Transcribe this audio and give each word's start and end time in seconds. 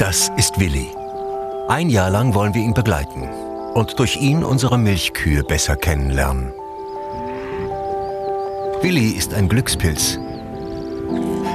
Das 0.00 0.30
ist 0.38 0.58
Willi. 0.58 0.88
Ein 1.68 1.90
Jahr 1.90 2.08
lang 2.08 2.32
wollen 2.32 2.54
wir 2.54 2.62
ihn 2.62 2.72
begleiten 2.72 3.28
und 3.74 3.98
durch 3.98 4.16
ihn 4.16 4.42
unsere 4.42 4.78
Milchkühe 4.78 5.44
besser 5.44 5.76
kennenlernen. 5.76 6.54
Willi 8.80 9.10
ist 9.10 9.34
ein 9.34 9.50
Glückspilz. 9.50 10.18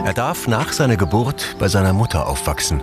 Er 0.06 0.14
darf 0.14 0.48
nach 0.48 0.74
seiner 0.74 0.96
Geburt 0.96 1.56
bei 1.58 1.68
seiner 1.68 1.94
Mutter 1.94 2.28
aufwachsen. 2.28 2.82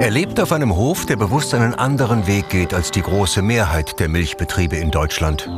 Er 0.00 0.10
lebt 0.10 0.40
auf 0.40 0.50
einem 0.50 0.74
Hof, 0.74 1.04
der 1.04 1.16
bewusst 1.16 1.52
einen 1.52 1.74
anderen 1.74 2.26
Weg 2.26 2.48
geht 2.48 2.72
als 2.72 2.92
die 2.92 3.02
große 3.02 3.42
Mehrheit 3.42 4.00
der 4.00 4.08
Milchbetriebe 4.08 4.76
in 4.76 4.90
Deutschland. 4.90 5.50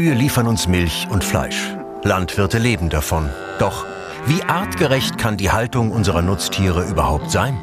Kühe 0.00 0.14
liefern 0.14 0.46
uns 0.46 0.66
Milch 0.66 1.06
und 1.10 1.22
Fleisch. 1.22 1.74
Landwirte 2.04 2.56
leben 2.56 2.88
davon. 2.88 3.28
Doch 3.58 3.84
wie 4.24 4.42
artgerecht 4.44 5.18
kann 5.18 5.36
die 5.36 5.50
Haltung 5.50 5.92
unserer 5.92 6.22
Nutztiere 6.22 6.88
überhaupt 6.88 7.30
sein? 7.30 7.58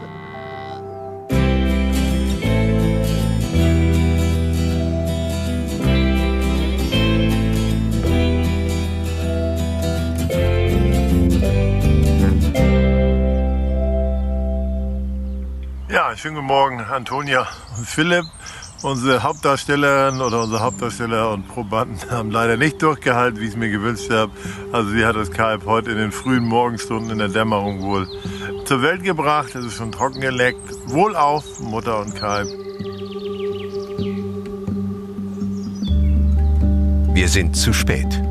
Ja, 15.89 16.15
schönen 16.15 16.35
guten 16.35 16.45
Morgen, 16.45 16.81
Antonia 16.81 17.47
und 17.79 17.87
Philipp. 17.87 18.25
Unsere 18.83 19.23
Hauptdarstellerin 19.23 20.21
oder 20.21 20.43
unser 20.43 20.59
Hauptdarsteller 20.59 21.31
und 21.31 21.47
Probanden 21.47 21.97
haben 22.11 22.29
leider 22.29 22.57
nicht 22.57 22.81
durchgehalten, 22.81 23.39
wie 23.39 23.45
ich 23.45 23.51
es 23.51 23.55
mir 23.55 23.69
gewünscht 23.69 24.11
habe. 24.11 24.31
Also 24.71 24.91
sie 24.91 25.03
hat 25.03 25.15
das 25.15 25.31
Kalb 25.31 25.65
heute 25.65 25.91
in 25.91 25.97
den 25.97 26.11
frühen 26.11 26.45
Morgenstunden 26.45 27.09
in 27.09 27.17
der 27.17 27.29
Dämmerung 27.29 27.81
wohl 27.81 28.07
zur 28.65 28.83
Welt 28.83 29.03
gebracht. 29.03 29.55
Es 29.55 29.65
ist 29.65 29.77
schon 29.77 29.91
trocken 29.91 30.21
geleckt. 30.21 30.61
Wohlauf, 30.85 31.59
Mutter 31.59 31.99
und 32.01 32.15
Kalb. 32.15 32.47
Wir 37.15 37.27
sind 37.29 37.55
zu 37.55 37.73
spät. 37.73 38.21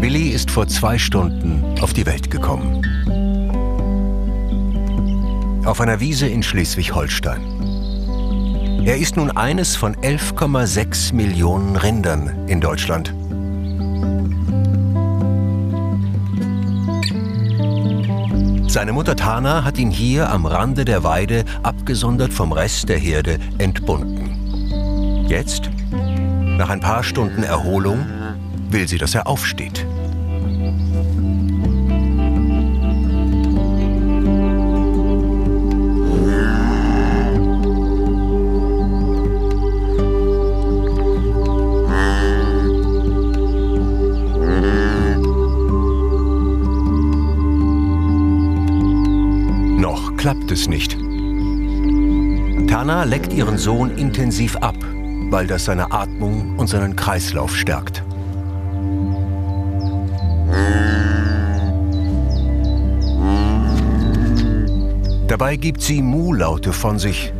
Willi 0.00 0.30
ist 0.30 0.50
vor 0.50 0.66
zwei 0.66 0.98
Stunden 0.98 1.78
auf 1.80 1.92
die 1.92 2.04
Welt 2.04 2.32
gekommen. 2.32 2.82
Auf 5.64 5.80
einer 5.80 6.00
Wiese 6.00 6.26
in 6.26 6.42
Schleswig-Holstein. 6.42 7.63
Er 8.86 8.98
ist 8.98 9.16
nun 9.16 9.30
eines 9.30 9.76
von 9.76 9.96
11,6 9.96 11.14
Millionen 11.14 11.74
Rindern 11.74 12.46
in 12.48 12.60
Deutschland. 12.60 13.14
Seine 18.70 18.92
Mutter 18.92 19.16
Tana 19.16 19.64
hat 19.64 19.78
ihn 19.78 19.90
hier 19.90 20.28
am 20.28 20.44
Rande 20.44 20.84
der 20.84 21.02
Weide, 21.02 21.46
abgesondert 21.62 22.34
vom 22.34 22.52
Rest 22.52 22.90
der 22.90 22.98
Herde, 22.98 23.38
entbunden. 23.56 25.26
Jetzt, 25.28 25.70
nach 26.58 26.68
ein 26.68 26.80
paar 26.80 27.04
Stunden 27.04 27.42
Erholung, 27.42 28.04
will 28.68 28.86
sie, 28.86 28.98
dass 28.98 29.14
er 29.14 29.26
aufsteht. 29.26 29.86
Klappt 50.24 50.50
es 50.52 50.68
nicht. 50.68 50.96
Tana 52.66 53.04
leckt 53.04 53.30
ihren 53.34 53.58
Sohn 53.58 53.90
intensiv 53.90 54.56
ab, 54.56 54.74
weil 55.28 55.46
das 55.46 55.66
seine 55.66 55.92
Atmung 55.92 56.56
und 56.56 56.66
seinen 56.66 56.96
Kreislauf 56.96 57.54
stärkt. 57.54 58.02
Dabei 65.28 65.56
gibt 65.56 65.82
sie 65.82 66.00
Mu-Laute 66.00 66.72
von 66.72 66.98
sich. 66.98 67.34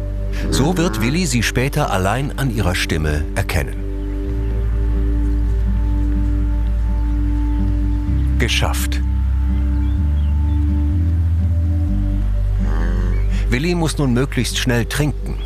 So 0.50 0.76
wird 0.76 1.00
Willi 1.00 1.24
sie 1.24 1.42
später 1.42 1.90
allein 1.90 2.38
an 2.38 2.54
ihrer 2.54 2.74
Stimme 2.74 3.24
erkennen. 3.34 3.76
Geschafft. 8.38 9.03
Willi 13.48 13.74
muss 13.74 13.98
nun 13.98 14.12
möglichst 14.12 14.58
schnell 14.58 14.86
trinken. 14.86 15.38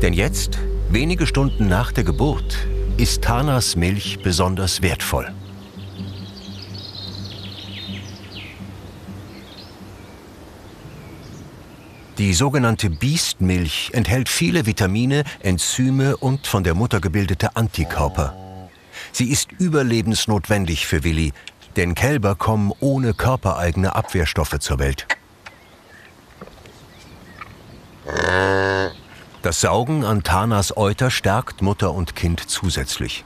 Denn 0.00 0.12
jetzt, 0.12 0.58
wenige 0.90 1.26
Stunden 1.26 1.68
nach 1.68 1.92
der 1.92 2.04
Geburt, 2.04 2.56
ist 2.96 3.22
Tanas 3.22 3.76
Milch 3.76 4.20
besonders 4.22 4.82
wertvoll. 4.82 5.32
Die 12.18 12.34
sogenannte 12.34 12.90
Biestmilch 12.90 13.90
enthält 13.94 14.28
viele 14.28 14.66
Vitamine, 14.66 15.24
Enzyme 15.40 16.16
und 16.18 16.46
von 16.46 16.62
der 16.62 16.74
Mutter 16.74 17.00
gebildete 17.00 17.56
Antikörper. 17.56 18.68
Sie 19.12 19.30
ist 19.30 19.50
überlebensnotwendig 19.52 20.86
für 20.86 21.04
Willi, 21.04 21.32
denn 21.76 21.94
Kälber 21.94 22.34
kommen 22.34 22.72
ohne 22.80 23.14
körpereigene 23.14 23.96
Abwehrstoffe 23.96 24.58
zur 24.60 24.78
Welt. 24.78 25.06
Das 29.42 29.60
Saugen 29.60 30.04
an 30.04 30.22
Tanas 30.22 30.76
Euter 30.76 31.10
stärkt 31.10 31.62
Mutter 31.62 31.92
und 31.92 32.14
Kind 32.16 32.40
zusätzlich. 32.40 33.24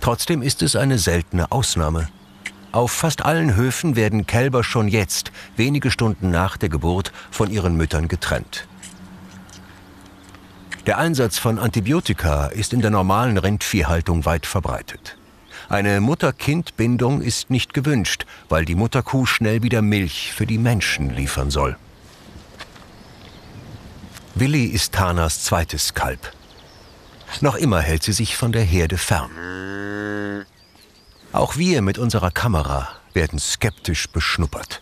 Trotzdem 0.00 0.42
ist 0.42 0.62
es 0.62 0.76
eine 0.76 0.98
seltene 0.98 1.52
Ausnahme. 1.52 2.08
Auf 2.70 2.92
fast 2.92 3.24
allen 3.24 3.56
Höfen 3.56 3.96
werden 3.96 4.26
Kälber 4.26 4.62
schon 4.62 4.88
jetzt, 4.88 5.32
wenige 5.56 5.90
Stunden 5.90 6.30
nach 6.30 6.56
der 6.56 6.68
Geburt, 6.68 7.12
von 7.30 7.50
ihren 7.50 7.76
Müttern 7.76 8.08
getrennt. 8.08 8.66
Der 10.86 10.98
Einsatz 10.98 11.38
von 11.38 11.58
Antibiotika 11.58 12.46
ist 12.46 12.72
in 12.72 12.80
der 12.80 12.90
normalen 12.90 13.36
Rindviehhaltung 13.36 14.24
weit 14.24 14.46
verbreitet. 14.46 15.16
Eine 15.68 16.00
Mutter-Kind-Bindung 16.00 17.20
ist 17.20 17.50
nicht 17.50 17.74
gewünscht, 17.74 18.26
weil 18.48 18.64
die 18.64 18.74
Mutterkuh 18.74 19.26
schnell 19.26 19.62
wieder 19.62 19.82
Milch 19.82 20.32
für 20.32 20.46
die 20.46 20.58
Menschen 20.58 21.10
liefern 21.10 21.50
soll. 21.50 21.76
Willi 24.40 24.66
ist 24.66 24.92
Tanas 24.92 25.42
zweites 25.42 25.94
Kalb. 25.94 26.32
Noch 27.40 27.56
immer 27.56 27.80
hält 27.80 28.04
sie 28.04 28.12
sich 28.12 28.36
von 28.36 28.52
der 28.52 28.62
Herde 28.62 28.96
fern. 28.96 30.46
Auch 31.32 31.56
wir 31.56 31.82
mit 31.82 31.98
unserer 31.98 32.30
Kamera 32.30 32.88
werden 33.14 33.40
skeptisch 33.40 34.08
beschnuppert. 34.08 34.80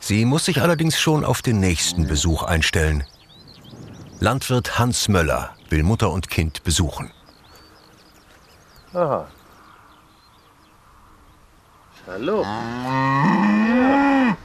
Sie 0.00 0.26
muss 0.26 0.44
sich 0.44 0.60
allerdings 0.60 1.00
schon 1.00 1.24
auf 1.24 1.40
den 1.40 1.60
nächsten 1.60 2.06
Besuch 2.06 2.42
einstellen. 2.42 3.04
Landwirt 4.18 4.78
Hans 4.78 5.08
Möller 5.08 5.56
will 5.70 5.82
Mutter 5.82 6.10
und 6.10 6.28
Kind 6.28 6.62
besuchen. 6.62 7.10
Aha. 8.92 9.28
Hallo. 12.12 12.42
Ja. 12.42 14.36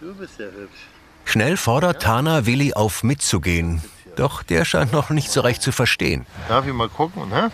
Du 0.00 0.12
bist 0.14 0.38
ja 0.38 0.44
hübsch. 0.44 0.80
Schnell 1.24 1.56
fordert 1.56 2.02
Tana 2.02 2.44
Willi 2.44 2.74
auf, 2.74 3.02
mitzugehen. 3.04 3.82
Doch 4.16 4.42
der 4.42 4.66
scheint 4.66 4.92
noch 4.92 5.08
nicht 5.08 5.30
so 5.30 5.40
recht 5.40 5.62
zu 5.62 5.72
verstehen. 5.72 6.26
Darf 6.48 6.66
ich 6.66 6.74
mal 6.74 6.90
gucken, 6.90 7.30
ne? 7.30 7.50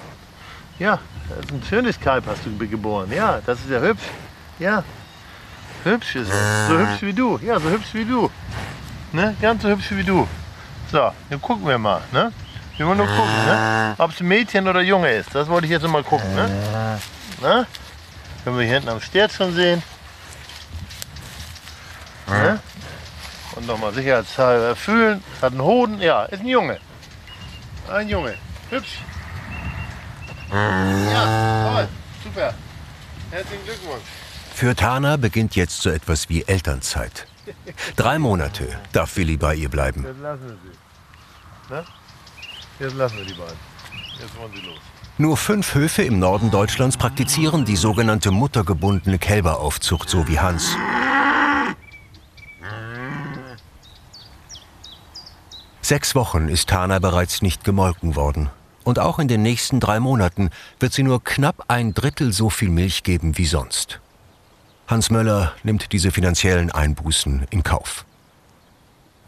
Ja, 0.80 0.98
das 1.28 1.38
ist 1.44 1.52
ein 1.52 1.62
schönes 1.68 2.00
Kalb 2.00 2.26
hast 2.26 2.40
du 2.44 2.58
geboren. 2.66 3.12
Ja, 3.12 3.40
das 3.46 3.60
ist 3.60 3.70
ja 3.70 3.78
hübsch. 3.78 4.02
Ja, 4.58 4.82
hübsch 5.84 6.16
ist 6.16 6.28
es. 6.28 6.68
So 6.68 6.78
hübsch 6.78 7.02
wie 7.02 7.12
du. 7.12 7.38
Ja, 7.38 7.60
so 7.60 7.70
hübsch 7.70 7.94
wie 7.94 8.04
du. 8.04 8.28
Ne? 9.12 9.36
Ganz 9.40 9.62
so 9.62 9.68
hübsch 9.68 9.92
wie 9.92 10.02
du. 10.02 10.26
So, 10.90 11.12
dann 11.30 11.40
gucken 11.40 11.68
wir 11.68 11.78
mal, 11.78 12.00
ne? 12.10 12.32
Wir 12.76 12.86
wollen 12.86 12.98
nur 12.98 13.06
gucken, 13.06 13.44
ne? 13.46 13.94
Ob 13.98 14.10
es 14.10 14.20
ein 14.20 14.26
Mädchen 14.26 14.66
oder 14.66 14.80
Junge 14.80 15.12
ist. 15.12 15.32
Das 15.32 15.46
wollte 15.46 15.66
ich 15.66 15.70
jetzt 15.70 15.86
mal 15.86 16.02
gucken, 16.02 16.34
ne? 16.34 16.98
Na? 17.40 17.66
Können 18.46 18.58
wir 18.58 18.64
hier 18.64 18.74
hinten 18.74 18.90
am 18.90 19.00
Stert 19.00 19.32
schon 19.32 19.52
sehen. 19.56 19.82
Ne? 22.28 22.60
Und 23.56 23.66
nochmal 23.66 23.92
sicherheitshalber 23.92 24.76
fühlen. 24.76 25.20
Hat 25.42 25.50
einen 25.50 25.62
Hoden. 25.62 26.00
Ja, 26.00 26.26
ist 26.26 26.42
ein 26.42 26.46
Junge. 26.46 26.78
Ein 27.90 28.08
Junge. 28.08 28.36
Hübsch. 28.70 29.00
Ja, 30.52 31.72
toll. 31.74 31.88
Super. 32.22 32.54
Herzlichen 33.32 33.64
Glückwunsch. 33.64 34.04
Für 34.54 34.76
Tana 34.76 35.16
beginnt 35.16 35.56
jetzt 35.56 35.82
so 35.82 35.90
etwas 35.90 36.28
wie 36.28 36.44
Elternzeit. 36.44 37.26
Drei 37.96 38.20
Monate 38.20 38.78
darf 38.92 39.16
Willi 39.16 39.36
bei 39.36 39.56
ihr 39.56 39.70
bleiben. 39.70 40.04
Jetzt 40.04 40.20
lassen 40.20 40.46
wir 40.46 40.56
sie. 40.62 41.74
Ne? 41.74 41.84
Jetzt 42.78 42.94
lassen 42.94 43.16
wir 43.16 43.24
die 43.24 43.34
beiden. 43.34 43.58
Jetzt 44.20 44.38
wollen 44.38 44.52
sie 44.54 44.60
los. 44.60 44.78
Nur 45.18 45.38
fünf 45.38 45.74
Höfe 45.74 46.02
im 46.02 46.18
Norden 46.18 46.50
Deutschlands 46.50 46.98
praktizieren 46.98 47.64
die 47.64 47.76
sogenannte 47.76 48.30
muttergebundene 48.30 49.18
Kälberaufzucht, 49.18 50.10
so 50.10 50.28
wie 50.28 50.38
Hans. 50.38 50.76
Sechs 55.80 56.14
Wochen 56.14 56.48
ist 56.48 56.68
Tana 56.68 56.98
bereits 56.98 57.40
nicht 57.40 57.64
gemolken 57.64 58.14
worden. 58.14 58.50
Und 58.84 58.98
auch 58.98 59.18
in 59.18 59.26
den 59.26 59.40
nächsten 59.40 59.80
drei 59.80 60.00
Monaten 60.00 60.50
wird 60.80 60.92
sie 60.92 61.02
nur 61.02 61.24
knapp 61.24 61.64
ein 61.68 61.94
Drittel 61.94 62.34
so 62.34 62.50
viel 62.50 62.68
Milch 62.68 63.02
geben 63.02 63.38
wie 63.38 63.46
sonst. 63.46 64.00
Hans 64.86 65.08
Möller 65.08 65.52
nimmt 65.62 65.92
diese 65.92 66.10
finanziellen 66.10 66.70
Einbußen 66.70 67.46
in 67.48 67.62
Kauf. 67.62 68.04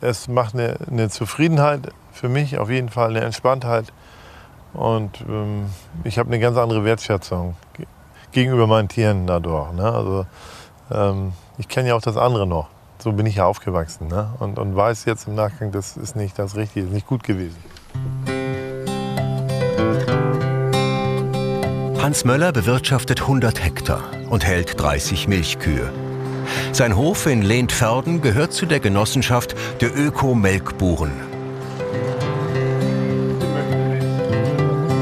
Es 0.03 0.29
macht 0.29 0.55
eine, 0.55 0.77
eine 0.91 1.09
Zufriedenheit 1.09 1.93
für 2.13 2.29
mich, 2.29 2.59
auf 2.59 2.69
jeden 2.69 2.91
Fall 2.91 3.09
eine 3.11 3.21
Entspanntheit. 3.21 3.91
Und 4.75 5.21
ähm, 5.29 5.67
ich 6.05 6.19
habe 6.19 6.29
eine 6.29 6.39
ganz 6.39 6.57
andere 6.57 6.85
Wertschätzung 6.85 7.57
gegenüber 8.33 8.67
meinen 8.67 8.89
Tieren 8.89 9.27
dadurch. 9.27 9.73
Ne? 9.73 9.85
Also, 9.85 10.27
ähm, 10.91 11.33
ich 11.59 11.69
kenne 11.69 11.89
ja 11.89 11.95
auch 11.95 12.03
das 12.03 12.17
andere 12.17 12.47
noch. 12.47 12.69
So 12.99 13.13
bin 13.13 13.27
ich 13.27 13.37
ja 13.37 13.47
aufgewachsen. 13.47 14.09
Ne? 14.09 14.31
Und, 14.39 14.59
und 14.59 14.75
weiß 14.75 15.05
jetzt 15.05 15.29
im 15.29 15.35
Nachgang, 15.35 15.73
das 15.73 15.97
ist 15.97 16.17
nicht 16.17 16.39
das 16.39 16.57
Richtige, 16.57 16.87
ist 16.87 16.93
nicht 16.93 17.07
gut 17.07 17.23
gewesen. 17.23 17.57
Hans 22.01 22.25
Möller 22.25 22.53
bewirtschaftet 22.53 23.21
100 23.21 23.63
Hektar 23.63 24.03
und 24.31 24.45
hält 24.45 24.81
30 24.81 25.29
Milchkühe. 25.29 25.93
Sein 26.73 26.97
Hof 26.97 27.27
in 27.27 27.43
Lehntferden 27.43 28.23
gehört 28.23 28.53
zu 28.53 28.67
der 28.67 28.81
Genossenschaft 28.81 29.55
der 29.81 29.95
Öko-Melkburen. 29.95 31.28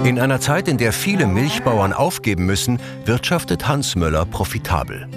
In 0.06 0.20
einer 0.20 0.38
Zeit, 0.38 0.68
in 0.68 0.78
der 0.78 0.92
viele 0.92 1.26
Milchbauern 1.26 1.92
aufgeben 1.92 2.46
müssen, 2.46 2.78
wirtschaftet 3.06 3.66
Hans 3.66 3.96
Möller 3.96 4.24
profitabel. 4.24 5.08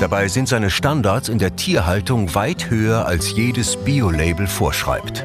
Dabei 0.00 0.28
sind 0.28 0.48
seine 0.48 0.70
Standards 0.70 1.28
in 1.28 1.38
der 1.38 1.54
Tierhaltung 1.54 2.34
weit 2.34 2.70
höher 2.70 3.04
als 3.04 3.36
jedes 3.36 3.76
Bio-Label 3.76 4.46
vorschreibt. 4.46 5.22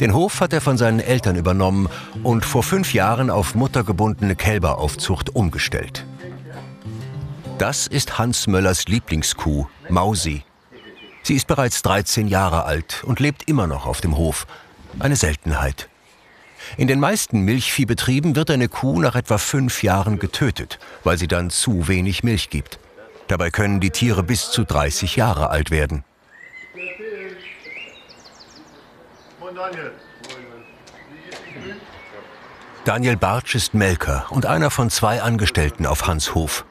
Den 0.00 0.14
Hof 0.14 0.40
hat 0.40 0.54
er 0.54 0.62
von 0.62 0.78
seinen 0.78 1.00
Eltern 1.00 1.36
übernommen 1.36 1.90
und 2.22 2.42
vor 2.46 2.62
fünf 2.62 2.94
Jahren 2.94 3.28
auf 3.28 3.54
muttergebundene 3.54 4.34
Kälberaufzucht 4.34 5.36
umgestellt. 5.36 6.06
Das 7.58 7.86
ist 7.86 8.18
Hans 8.18 8.46
Möllers 8.46 8.86
Lieblingskuh, 8.88 9.66
Mausi. 9.90 10.42
Sie 11.26 11.34
ist 11.34 11.48
bereits 11.48 11.82
13 11.82 12.28
Jahre 12.28 12.66
alt 12.66 13.02
und 13.02 13.18
lebt 13.18 13.48
immer 13.48 13.66
noch 13.66 13.84
auf 13.84 14.00
dem 14.00 14.16
Hof. 14.16 14.46
Eine 15.00 15.16
Seltenheit. 15.16 15.88
In 16.76 16.86
den 16.86 17.00
meisten 17.00 17.40
Milchviehbetrieben 17.40 18.36
wird 18.36 18.48
eine 18.48 18.68
Kuh 18.68 19.00
nach 19.00 19.16
etwa 19.16 19.36
fünf 19.36 19.82
Jahren 19.82 20.20
getötet, 20.20 20.78
weil 21.02 21.18
sie 21.18 21.26
dann 21.26 21.50
zu 21.50 21.88
wenig 21.88 22.22
Milch 22.22 22.48
gibt. 22.48 22.78
Dabei 23.26 23.50
können 23.50 23.80
die 23.80 23.90
Tiere 23.90 24.22
bis 24.22 24.52
zu 24.52 24.62
30 24.62 25.16
Jahre 25.16 25.50
alt 25.50 25.72
werden. 25.72 26.04
Daniel 32.84 33.16
Bartsch 33.16 33.56
ist 33.56 33.74
Melker 33.74 34.26
und 34.30 34.46
einer 34.46 34.70
von 34.70 34.90
zwei 34.90 35.22
Angestellten 35.22 35.86
auf 35.86 36.06
Hans 36.06 36.36
Hof. 36.36 36.64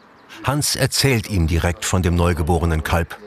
Hans 0.46 0.78
erzählt 0.78 1.30
ihm 1.30 1.48
direkt 1.48 1.84
von 1.84 2.02
dem 2.02 2.16
neugeborenen 2.16 2.82
Kalb. 2.82 3.18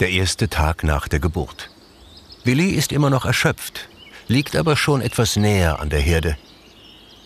Der 0.00 0.10
erste 0.10 0.48
Tag 0.48 0.84
nach 0.84 1.08
der 1.08 1.18
Geburt. 1.18 1.70
Willi 2.44 2.70
ist 2.70 2.92
immer 2.92 3.10
noch 3.10 3.24
erschöpft, 3.24 3.88
liegt 4.28 4.54
aber 4.54 4.76
schon 4.76 5.00
etwas 5.00 5.34
näher 5.34 5.80
an 5.80 5.90
der 5.90 5.98
Herde. 5.98 6.36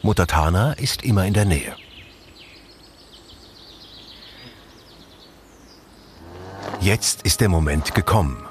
Mutter 0.00 0.26
Tana 0.26 0.72
ist 0.72 1.04
immer 1.04 1.26
in 1.26 1.34
der 1.34 1.44
Nähe. 1.44 1.76
Jetzt 6.80 7.22
ist 7.22 7.42
der 7.42 7.50
Moment 7.50 7.94
gekommen. 7.94 8.42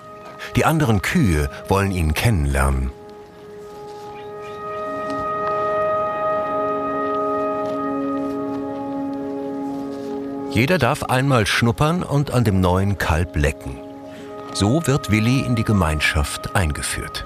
Die 0.55 0.65
anderen 0.65 1.01
Kühe 1.01 1.49
wollen 1.67 1.91
ihn 1.91 2.13
kennenlernen. 2.13 2.91
Jeder 10.51 10.77
darf 10.77 11.03
einmal 11.03 11.47
schnuppern 11.47 12.03
und 12.03 12.29
an 12.29 12.43
dem 12.43 12.61
neuen 12.61 12.99
Kalb 12.99 13.35
lecken. 13.35 13.90
So 14.53 14.85
wird 14.85 15.09
Willi 15.09 15.39
in 15.39 15.55
die 15.55 15.63
Gemeinschaft 15.63 16.55
eingeführt. 16.55 17.25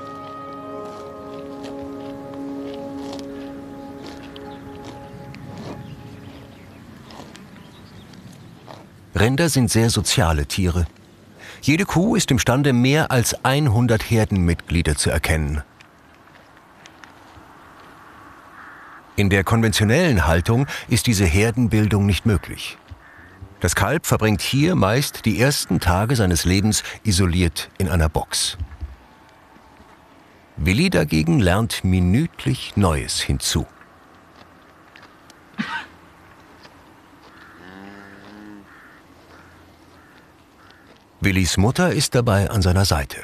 Rinder 9.15 9.49
sind 9.49 9.71
sehr 9.71 9.89
soziale 9.89 10.45
Tiere. 10.45 10.85
Jede 11.61 11.85
Kuh 11.85 12.15
ist 12.15 12.29
imstande, 12.31 12.73
mehr 12.73 13.11
als 13.11 13.43
100 13.43 14.09
Herdenmitglieder 14.09 14.95
zu 14.95 15.09
erkennen. 15.09 15.63
In 19.15 19.29
der 19.29 19.43
konventionellen 19.43 20.27
Haltung 20.27 20.67
ist 20.89 21.07
diese 21.07 21.25
Herdenbildung 21.25 22.05
nicht 22.05 22.25
möglich. 22.25 22.77
Das 23.61 23.75
Kalb 23.75 24.05
verbringt 24.05 24.41
hier 24.41 24.75
meist 24.75 25.25
die 25.25 25.39
ersten 25.39 25.79
Tage 25.79 26.15
seines 26.15 26.45
Lebens 26.45 26.83
isoliert 27.03 27.69
in 27.77 27.89
einer 27.89 28.09
Box. 28.09 28.57
Willi 30.57 30.89
dagegen 30.89 31.39
lernt 31.39 31.83
minütlich 31.83 32.73
Neues 32.75 33.19
hinzu. 33.19 33.65
Willis 41.19 41.57
Mutter 41.57 41.91
ist 41.91 42.13
dabei 42.13 42.49
an 42.51 42.61
seiner 42.61 42.85
Seite. 42.85 43.17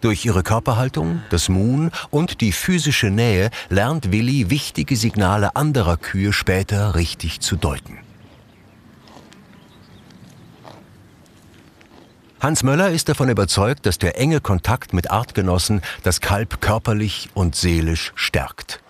Durch 0.00 0.24
ihre 0.24 0.44
Körperhaltung, 0.44 1.22
das 1.30 1.48
Muhen 1.48 1.90
und 2.10 2.40
die 2.40 2.52
physische 2.52 3.10
Nähe 3.10 3.50
lernt 3.68 4.12
Willi 4.12 4.50
wichtige 4.50 4.94
Signale 4.94 5.56
anderer 5.56 5.96
Kühe 5.96 6.32
später 6.32 6.94
richtig 6.94 7.40
zu 7.40 7.56
deuten. 7.56 7.98
Hans 12.40 12.62
Möller 12.62 12.90
ist 12.90 13.08
davon 13.08 13.28
überzeugt, 13.30 13.84
dass 13.84 13.98
der 13.98 14.16
enge 14.16 14.40
Kontakt 14.40 14.92
mit 14.92 15.10
Artgenossen 15.10 15.82
das 16.04 16.20
Kalb 16.20 16.60
körperlich 16.60 17.30
und 17.34 17.56
seelisch 17.56 18.12
stärkt. 18.14 18.80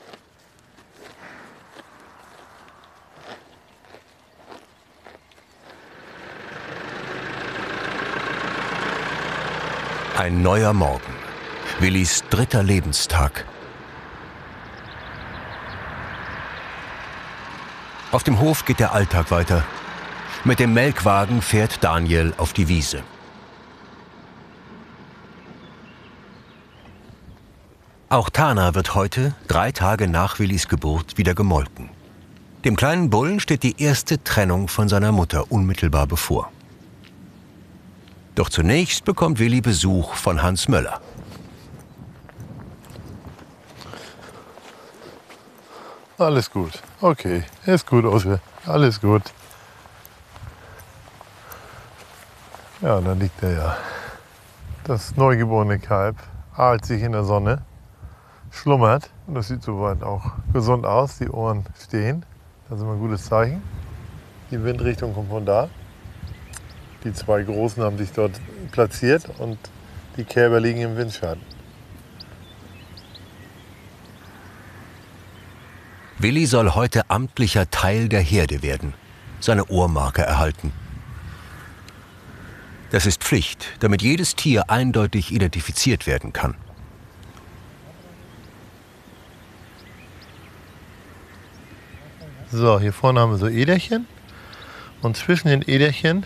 Ein 10.19 10.43
neuer 10.43 10.75
Morgen. 10.75 11.15
Willis 11.81 12.25
dritter 12.29 12.63
Lebenstag. 12.63 13.47
Auf 18.13 18.25
dem 18.25 18.41
Hof 18.41 18.67
geht 18.67 18.81
der 18.81 18.93
Alltag 18.93 19.31
weiter. 19.31 19.65
Mit 20.45 20.59
dem 20.59 20.75
Melkwagen 20.75 21.41
fährt 21.41 21.83
Daniel 21.83 22.35
auf 22.37 22.53
die 22.53 22.69
Wiese. 22.69 23.03
Auch 28.11 28.31
Tana 28.31 28.75
wird 28.75 28.95
heute, 28.95 29.35
drei 29.49 29.71
Tage 29.71 30.09
nach 30.09 30.39
Willis 30.39 30.69
Geburt, 30.69 31.19
wieder 31.19 31.35
gemolken. 31.35 31.91
Dem 32.65 32.75
kleinen 32.75 33.11
Bullen 33.11 33.39
steht 33.39 33.63
die 33.63 33.83
erste 33.83 34.25
Trennung 34.25 34.69
von 34.69 34.89
seiner 34.89 35.13
Mutter 35.13 35.53
unmittelbar 35.53 36.07
bevor. 36.07 36.51
Doch 38.35 38.49
zunächst 38.49 39.05
bekommt 39.05 39.39
Willi 39.39 39.61
Besuch 39.61 40.15
von 40.15 40.43
Hans 40.43 40.69
Möller. 40.69 41.03
Alles 46.17 46.51
gut. 46.51 46.83
Okay, 47.03 47.45
ist 47.67 47.87
gut, 47.87 48.07
Oske. 48.07 48.41
Alles 48.65 49.03
gut. 49.03 49.23
Ja, 52.81 53.03
da 53.03 53.13
liegt 53.13 53.43
er 53.43 53.53
ja. 53.53 53.77
Das 54.85 55.15
neugeborene 55.15 55.79
Kalb 55.79 56.17
ahlt 56.57 56.87
sich 56.87 57.03
in 57.03 57.13
der 57.13 57.25
Sonne, 57.25 57.67
schlummert. 58.59 59.11
Und 59.27 59.35
das 59.35 59.49
sieht 59.49 59.63
soweit 59.63 60.03
auch 60.03 60.33
gesund 60.53 60.85
aus. 60.85 61.19
Die 61.19 61.29
Ohren 61.29 61.65
stehen. 61.81 62.25
Das 62.69 62.79
ist 62.79 62.85
immer 62.85 62.95
ein 62.95 63.01
gutes 63.01 63.25
Zeichen. 63.25 63.63
Die 64.51 64.63
Windrichtung 64.63 65.15
kommt 65.15 65.31
von 65.31 65.47
da. 65.47 65.69
Die 67.05 67.13
zwei 67.13 67.43
Großen 67.43 67.83
haben 67.83 67.97
sich 67.97 68.11
dort 68.13 68.41
platziert 68.73 69.31
und 69.39 69.59
die 70.17 70.25
Kälber 70.25 70.59
liegen 70.61 70.81
im 70.81 70.97
Windschatten. 70.97 71.43
Willi 76.19 76.47
soll 76.47 76.75
heute 76.75 77.09
amtlicher 77.11 77.71
Teil 77.71 78.09
der 78.09 78.21
Herde 78.21 78.63
werden, 78.63 78.95
seine 79.39 79.67
Ohrmarke 79.67 80.23
erhalten. 80.23 80.73
Das 82.91 83.07
ist 83.07 83.23
Pflicht, 83.23 83.67
damit 83.79 84.03
jedes 84.03 84.35
Tier 84.35 84.69
eindeutig 84.69 85.31
identifiziert 85.31 86.09
werden 86.09 86.33
kann. 86.33 86.57
So, 92.51 92.81
hier 92.81 92.95
vorne 92.95 93.21
haben 93.21 93.33
wir 93.33 93.37
so 93.37 93.47
Äderchen. 93.47 94.07
Und 95.03 95.19
zwischen 95.19 95.49
den 95.49 95.63
Äderchen, 95.69 96.25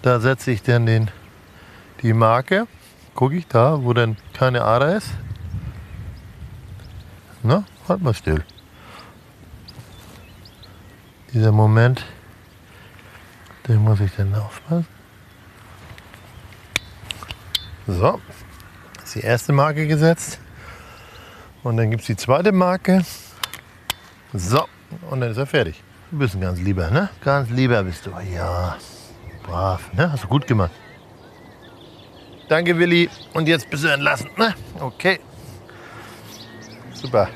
da 0.00 0.18
setze 0.18 0.50
ich 0.50 0.62
dann 0.62 0.86
den, 0.86 1.10
die 2.00 2.14
Marke. 2.14 2.66
Gucke 3.14 3.36
ich 3.36 3.46
da, 3.46 3.84
wo 3.84 3.92
dann 3.92 4.16
keine 4.32 4.62
Ader 4.62 4.96
ist. 4.96 5.10
Na, 7.42 7.64
halt 7.86 8.00
mal 8.00 8.14
still. 8.14 8.42
Dieser 11.34 11.52
Moment, 11.52 12.06
den 13.68 13.84
muss 13.84 14.00
ich 14.00 14.10
dann 14.16 14.34
aufpassen. 14.34 14.86
So, 17.86 18.20
ist 19.04 19.16
die 19.16 19.20
erste 19.20 19.52
Marke 19.52 19.86
gesetzt. 19.86 20.40
Und 21.62 21.76
dann 21.76 21.90
gibt 21.90 22.00
es 22.00 22.06
die 22.06 22.16
zweite 22.16 22.52
Marke. 22.52 23.04
So, 24.32 24.66
und 25.10 25.20
dann 25.20 25.30
ist 25.30 25.36
er 25.36 25.46
fertig. 25.46 25.82
Du 26.10 26.18
bist 26.18 26.34
ein 26.34 26.40
ganz 26.40 26.60
lieber, 26.60 26.90
ne? 26.90 27.08
Ganz 27.22 27.50
lieber 27.50 27.82
bist 27.82 28.06
du. 28.06 28.10
Ja, 28.32 28.76
brav, 29.42 29.92
ne? 29.94 30.12
Hast 30.12 30.24
du 30.24 30.28
gut 30.28 30.46
gemacht. 30.46 30.70
Danke, 32.48 32.78
Willi. 32.78 33.08
Und 33.32 33.48
jetzt 33.48 33.68
bist 33.70 33.84
du 33.84 33.88
entlassen, 33.88 34.30
ne? 34.36 34.54
Okay. 34.78 35.18
Super. 36.92 37.28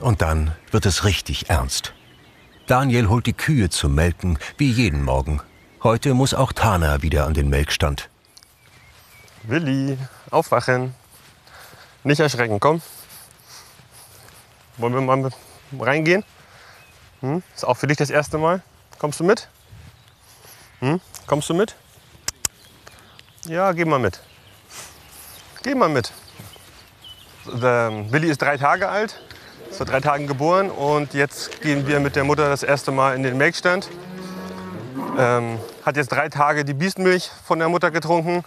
Und 0.00 0.22
dann 0.22 0.52
wird 0.70 0.86
es 0.86 1.04
richtig 1.04 1.50
ernst. 1.50 1.92
Daniel 2.66 3.08
holt 3.08 3.26
die 3.26 3.32
Kühe 3.32 3.68
zum 3.68 3.94
Melken, 3.94 4.38
wie 4.56 4.70
jeden 4.70 5.02
Morgen. 5.02 5.40
Heute 5.82 6.14
muss 6.14 6.34
auch 6.34 6.52
Tana 6.52 7.02
wieder 7.02 7.26
an 7.26 7.34
den 7.34 7.48
Melkstand. 7.48 8.08
Willi, 9.44 9.96
aufwachen. 10.30 10.94
Nicht 12.08 12.20
erschrecken, 12.20 12.58
komm. 12.58 12.80
Wollen 14.78 14.94
wir 14.94 15.02
mal 15.02 15.30
reingehen? 15.78 16.24
Hm? 17.20 17.42
Ist 17.54 17.66
auch 17.66 17.74
für 17.74 17.86
dich 17.86 17.98
das 17.98 18.08
erste 18.08 18.38
Mal. 18.38 18.62
Kommst 18.98 19.20
du 19.20 19.24
mit? 19.24 19.46
Hm? 20.78 21.02
Kommst 21.26 21.50
du 21.50 21.54
mit? 21.54 21.76
Ja, 23.44 23.72
geh 23.72 23.84
mal 23.84 23.98
mit. 23.98 24.20
Geh 25.62 25.74
mal 25.74 25.90
mit. 25.90 26.10
Der 27.44 27.92
Willi 28.10 28.30
ist 28.30 28.40
drei 28.40 28.56
Tage 28.56 28.88
alt, 28.88 29.20
ist 29.68 29.76
vor 29.76 29.84
drei 29.84 30.00
Tagen 30.00 30.26
geboren 30.26 30.70
und 30.70 31.12
jetzt 31.12 31.60
gehen 31.60 31.86
wir 31.86 32.00
mit 32.00 32.16
der 32.16 32.24
Mutter 32.24 32.48
das 32.48 32.62
erste 32.62 32.90
Mal 32.90 33.16
in 33.16 33.22
den 33.22 33.36
Melkstand. 33.36 33.90
Ähm, 35.18 35.58
hat 35.84 35.98
jetzt 35.98 36.10
drei 36.10 36.30
Tage 36.30 36.64
die 36.64 36.72
Biestmilch 36.72 37.30
von 37.44 37.58
der 37.58 37.68
Mutter 37.68 37.90
getrunken. 37.90 38.44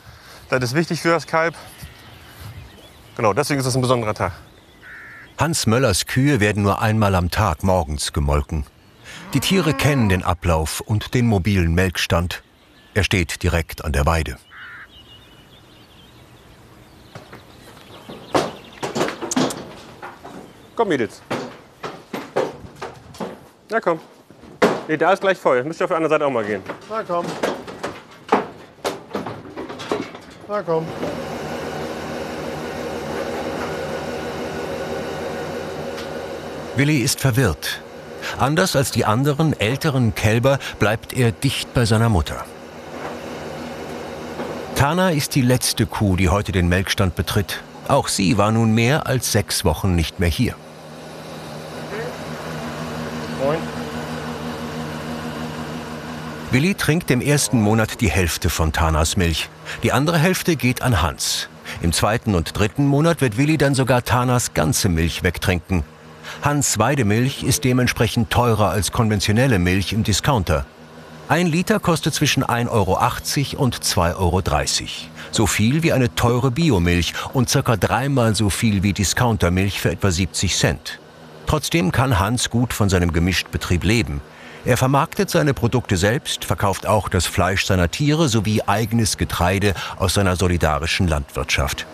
Das 0.50 0.64
ist 0.64 0.74
wichtig 0.74 1.04
für 1.04 1.10
das 1.10 1.28
Kalb. 1.28 1.54
Genau, 3.22 3.34
deswegen 3.34 3.60
ist 3.60 3.68
es 3.68 3.76
ein 3.76 3.82
besonderer 3.82 4.16
Tag. 4.16 4.32
Hans 5.38 5.68
Möllers 5.68 6.08
Kühe 6.08 6.40
werden 6.40 6.64
nur 6.64 6.82
einmal 6.82 7.14
am 7.14 7.30
Tag 7.30 7.62
morgens 7.62 8.14
gemolken. 8.14 8.66
Die 9.36 9.40
Tiere 9.40 9.76
kennen 9.76 10.10
den 10.10 10.24
Ablauf 10.24 10.82
und 10.82 11.14
den 11.14 11.28
mobilen 11.28 11.76
Melkstand. 11.76 12.42
Er 12.96 13.04
steht 13.04 13.44
direkt 13.44 13.86
an 13.86 13.94
der 13.94 14.08
Weide. 14.08 14.38
Komm, 20.76 20.88
Mädels. 20.88 21.22
Na 23.70 23.80
komm. 23.80 24.00
Nee, 24.88 24.98
da 24.98 25.14
ist 25.14 25.22
gleich 25.22 25.38
voll. 25.38 25.64
Müsst 25.64 25.80
ihr 25.80 25.84
auf 25.84 25.90
der 25.90 25.98
anderen 25.98 26.10
Seite 26.10 26.26
auch 26.26 26.32
mal 26.32 26.44
gehen. 26.44 26.64
Na 26.90 27.04
komm. 27.04 27.28
Na 30.48 30.64
komm. 30.64 30.88
Willi 36.82 36.98
ist 36.98 37.20
verwirrt. 37.20 37.80
Anders 38.40 38.76
als 38.76 38.90
die 38.90 39.06
anderen 39.06 39.54
älteren 39.60 40.16
Kälber 40.16 40.58
bleibt 40.80 41.14
er 41.14 41.32
dicht 41.32 41.76
bei 41.76 41.86
seiner 41.86 42.10
Mutter. 42.10 42.44
Tana 44.74 45.12
ist 45.12 45.36
die 45.36 45.44
letzte 45.44 45.86
Kuh, 45.86 46.16
die 46.16 46.30
heute 46.30 46.52
den 46.52 46.70
Melkstand 46.70 47.16
betritt. 47.16 47.62
Auch 47.88 48.08
sie 48.08 48.40
war 48.40 48.52
nun 48.52 48.74
mehr 48.74 49.06
als 49.06 49.32
sechs 49.32 49.64
Wochen 49.64 49.94
nicht 49.94 50.20
mehr 50.20 50.30
hier. 50.30 50.56
Moin. 53.40 53.60
Willi 56.50 56.74
trinkt 56.74 57.12
im 57.12 57.22
ersten 57.22 57.62
Monat 57.62 58.02
die 58.02 58.10
Hälfte 58.10 58.50
von 58.50 58.74
Tanas 58.74 59.18
Milch. 59.18 59.50
Die 59.84 59.92
andere 59.92 60.18
Hälfte 60.18 60.56
geht 60.56 60.82
an 60.82 61.04
Hans. 61.04 61.48
Im 61.84 61.94
zweiten 61.94 62.34
und 62.34 62.58
dritten 62.58 62.88
Monat 62.88 63.22
wird 63.22 63.38
Willi 63.38 63.60
dann 63.60 63.76
sogar 63.76 64.04
Tanas 64.04 64.56
ganze 64.56 64.90
Milch 64.90 65.22
wegtrinken. 65.22 65.84
Hans 66.42 66.80
Weidemilch 66.80 67.44
ist 67.44 67.64
dementsprechend 67.64 68.30
teurer 68.30 68.70
als 68.70 68.92
konventionelle 68.92 69.60
Milch 69.60 69.94
im 69.94 70.04
Discounter. 70.04 70.66
Ein 71.30 71.48
Liter 71.48 71.80
kostet 71.80 72.14
zwischen 72.14 72.44
1,80 72.44 72.70
Euro 72.72 73.64
und 73.64 73.78
2,30 73.78 74.16
Euro. 74.18 74.42
So 75.32 75.48
viel 75.48 75.82
wie 75.82 75.94
eine 75.94 76.14
teure 76.14 76.52
Biomilch 76.52 77.14
und 77.32 77.50
circa 77.50 77.78
dreimal 77.78 78.36
so 78.36 78.50
viel 78.50 78.84
wie 78.84 78.92
Discountermilch 78.92 79.80
für 79.80 79.92
etwa 79.92 80.12
70 80.12 80.58
Cent. 80.58 81.00
Trotzdem 81.46 81.92
kann 81.92 82.20
Hans 82.20 82.50
gut 82.50 82.74
von 82.74 82.90
seinem 82.90 83.14
Gemischtbetrieb 83.14 83.84
leben. 83.84 84.22
Er 84.66 84.78
vermarktet 84.78 85.30
seine 85.30 85.54
Produkte 85.54 85.98
selbst, 85.98 86.46
verkauft 86.46 86.86
auch 86.86 87.10
das 87.10 87.26
Fleisch 87.26 87.66
seiner 87.66 87.90
Tiere 87.90 88.28
sowie 88.28 88.62
eigenes 88.68 89.18
Getreide 89.18 89.74
aus 89.98 90.14
seiner 90.14 90.36
solidarischen 90.36 91.08
Landwirtschaft. 91.08 91.88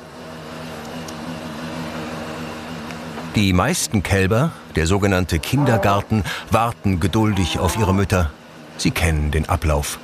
Die 3.38 3.54
meisten 3.54 4.02
Kälber, 4.02 4.52
der 4.76 4.88
sogenannte 4.88 5.38
Kindergarten, 5.38 6.24
warten 6.50 7.00
geduldig 7.00 7.60
auf 7.60 7.78
ihre 7.78 7.94
Mütter. 7.94 8.32
Sie 8.78 8.90
kennen 8.90 9.30
den 9.30 9.48
Ablauf. 9.48 10.00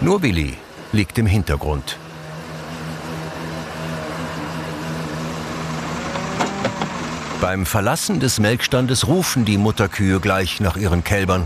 Nur 0.00 0.22
Willi 0.22 0.56
liegt 0.90 1.18
im 1.18 1.26
Hintergrund. 1.26 1.98
Beim 7.42 7.66
Verlassen 7.66 8.20
des 8.20 8.40
Melkstandes 8.40 9.06
rufen 9.06 9.44
die 9.44 9.58
Mutterkühe 9.58 10.18
gleich 10.18 10.60
nach 10.60 10.78
ihren 10.78 11.04
Kälbern. 11.04 11.44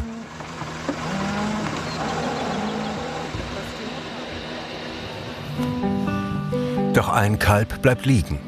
Doch 6.93 7.09
ein 7.09 7.41
Kalb 7.41 7.83
bleibt 7.83 8.07
liegen. 8.07 8.39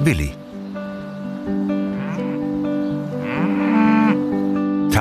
Willi. 0.00 0.32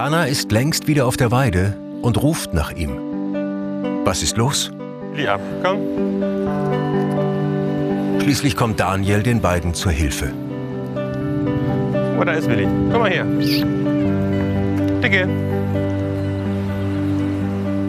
Tana 0.03 0.25
ist 0.25 0.51
längst 0.51 0.87
wieder 0.87 1.05
auf 1.05 1.15
der 1.15 1.31
Weide 1.31 1.77
und 2.01 2.21
ruft 2.21 2.53
nach 2.53 2.71
ihm. 2.71 4.03
Was 4.03 4.21
ist 4.21 4.35
los? 4.35 4.69
Ab, 5.25 5.39
komm. 5.63 5.79
Schließlich 8.21 8.57
kommt 8.57 8.81
Daniel 8.81 9.23
den 9.23 9.39
beiden 9.39 9.73
zur 9.73 9.93
Hilfe. 9.93 10.33
Oh, 12.19 12.23
da 12.25 12.33
ist 12.33 12.49
Willi. 12.49 12.67
Komm 12.91 12.99
mal 12.99 13.11
her. 13.11 13.23
Dicke. 15.01 15.29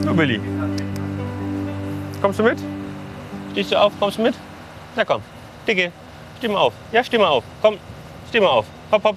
So, 0.04 0.16
Willi. 0.16 0.40
Kommst 2.23 2.38
du 2.38 2.44
mit? 2.44 2.59
Stehst 3.50 3.73
du 3.73 3.80
auf? 3.80 3.92
Kommst 3.99 4.18
du 4.18 4.23
mit? 4.23 4.37
Na 4.94 5.04
komm. 5.04 5.21
Dicke. 5.66 5.90
Steh 6.38 6.47
mal 6.47 6.59
auf. 6.59 6.75
Ja, 6.92 7.02
steh 7.02 7.18
mal 7.18 7.26
auf. 7.26 7.42
Komm. 7.61 7.76
Steh 8.28 8.38
mal 8.38 8.50
auf. 8.50 8.66
Hopp, 8.92 9.02
hopp. 9.02 9.16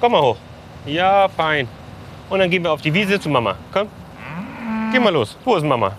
Komm 0.00 0.10
mal 0.10 0.22
hoch. 0.22 0.36
Ja, 0.84 1.28
fein. 1.28 1.68
Und 2.32 2.38
dann 2.38 2.48
gehen 2.48 2.62
wir 2.62 2.72
auf 2.72 2.80
die 2.80 2.94
Wiese 2.94 3.20
zu 3.20 3.28
Mama. 3.28 3.56
Komm. 3.70 3.88
Geh 4.90 4.98
mal 4.98 5.12
los. 5.12 5.36
Wo 5.44 5.54
ist 5.54 5.64
Mama? 5.64 5.92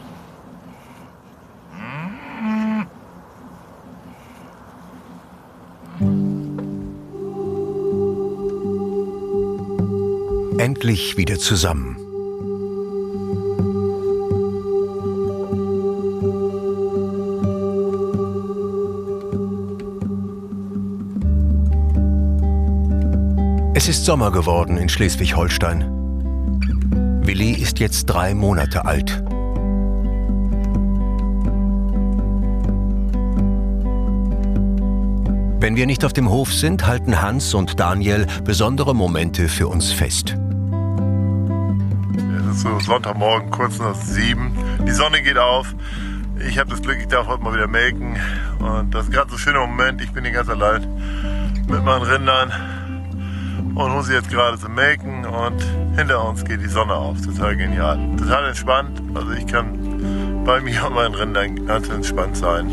Endlich 10.58 11.18
wieder 11.18 11.38
zusammen. 11.38 11.98
Es 23.76 23.88
ist 23.88 24.04
Sommer 24.04 24.32
geworden 24.32 24.78
in 24.78 24.90
Schleswig-Holstein. 24.90 26.03
Willi 27.26 27.54
ist 27.54 27.80
jetzt 27.80 28.08
drei 28.08 28.34
Monate 28.34 28.84
alt. 28.84 29.24
Wenn 35.62 35.78
wir 35.78 35.86
nicht 35.86 36.04
auf 36.04 36.12
dem 36.12 36.30
Hof 36.30 36.54
sind, 36.54 36.86
halten 36.86 37.22
Hans 37.22 37.54
und 37.54 37.80
Daniel 37.80 38.28
besondere 38.44 38.94
Momente 38.94 39.48
für 39.48 39.70
uns 39.70 39.94
fest. 39.94 40.36
Es 42.50 42.58
ist 42.58 42.62
so 42.64 42.78
Sonntagmorgen, 42.82 43.50
kurz 43.52 43.80
nach 43.80 43.96
sieben. 43.96 44.52
Die 44.86 44.92
Sonne 44.92 45.22
geht 45.22 45.38
auf. 45.38 45.74
Ich 46.46 46.60
habe 46.60 46.72
das 46.72 46.82
Glück, 46.82 46.98
ich 47.00 47.08
darf 47.08 47.28
heute 47.28 47.42
mal 47.42 47.54
wieder 47.54 47.68
melken. 47.68 48.18
Und 48.60 48.94
das 48.94 49.06
ist 49.06 49.14
gerade 49.14 49.30
so 49.30 49.38
ein 49.38 49.40
schöner 49.40 49.66
Moment. 49.66 50.02
Ich 50.02 50.12
bin 50.12 50.26
hier 50.26 50.34
ganz 50.34 50.50
allein 50.50 50.86
mit 51.70 51.86
meinen 51.86 52.04
Rindern 52.04 52.52
und 53.76 53.94
hole 53.94 54.04
sie 54.04 54.14
jetzt 54.14 54.30
gerade 54.30 54.60
zum 54.60 54.76
Melken. 54.76 55.26
Und 55.26 55.66
hinter 55.96 56.28
uns 56.28 56.44
geht 56.44 56.62
die 56.62 56.68
Sonne 56.68 56.94
auf. 56.94 57.22
Total 57.22 57.56
genial. 57.56 58.00
Total 58.18 58.48
entspannt. 58.48 59.02
Also 59.14 59.32
ich 59.32 59.48
kann 59.48 60.44
bei 60.46 60.60
mir 60.62 60.86
und 60.86 60.96
meinen 60.96 61.16
Rindern 61.16 61.66
ganz 61.66 61.90
entspannt 61.90 62.38
sein. 62.38 62.70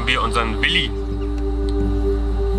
haben 0.00 0.06
wir 0.06 0.22
unseren 0.22 0.62
Willi. 0.62 0.90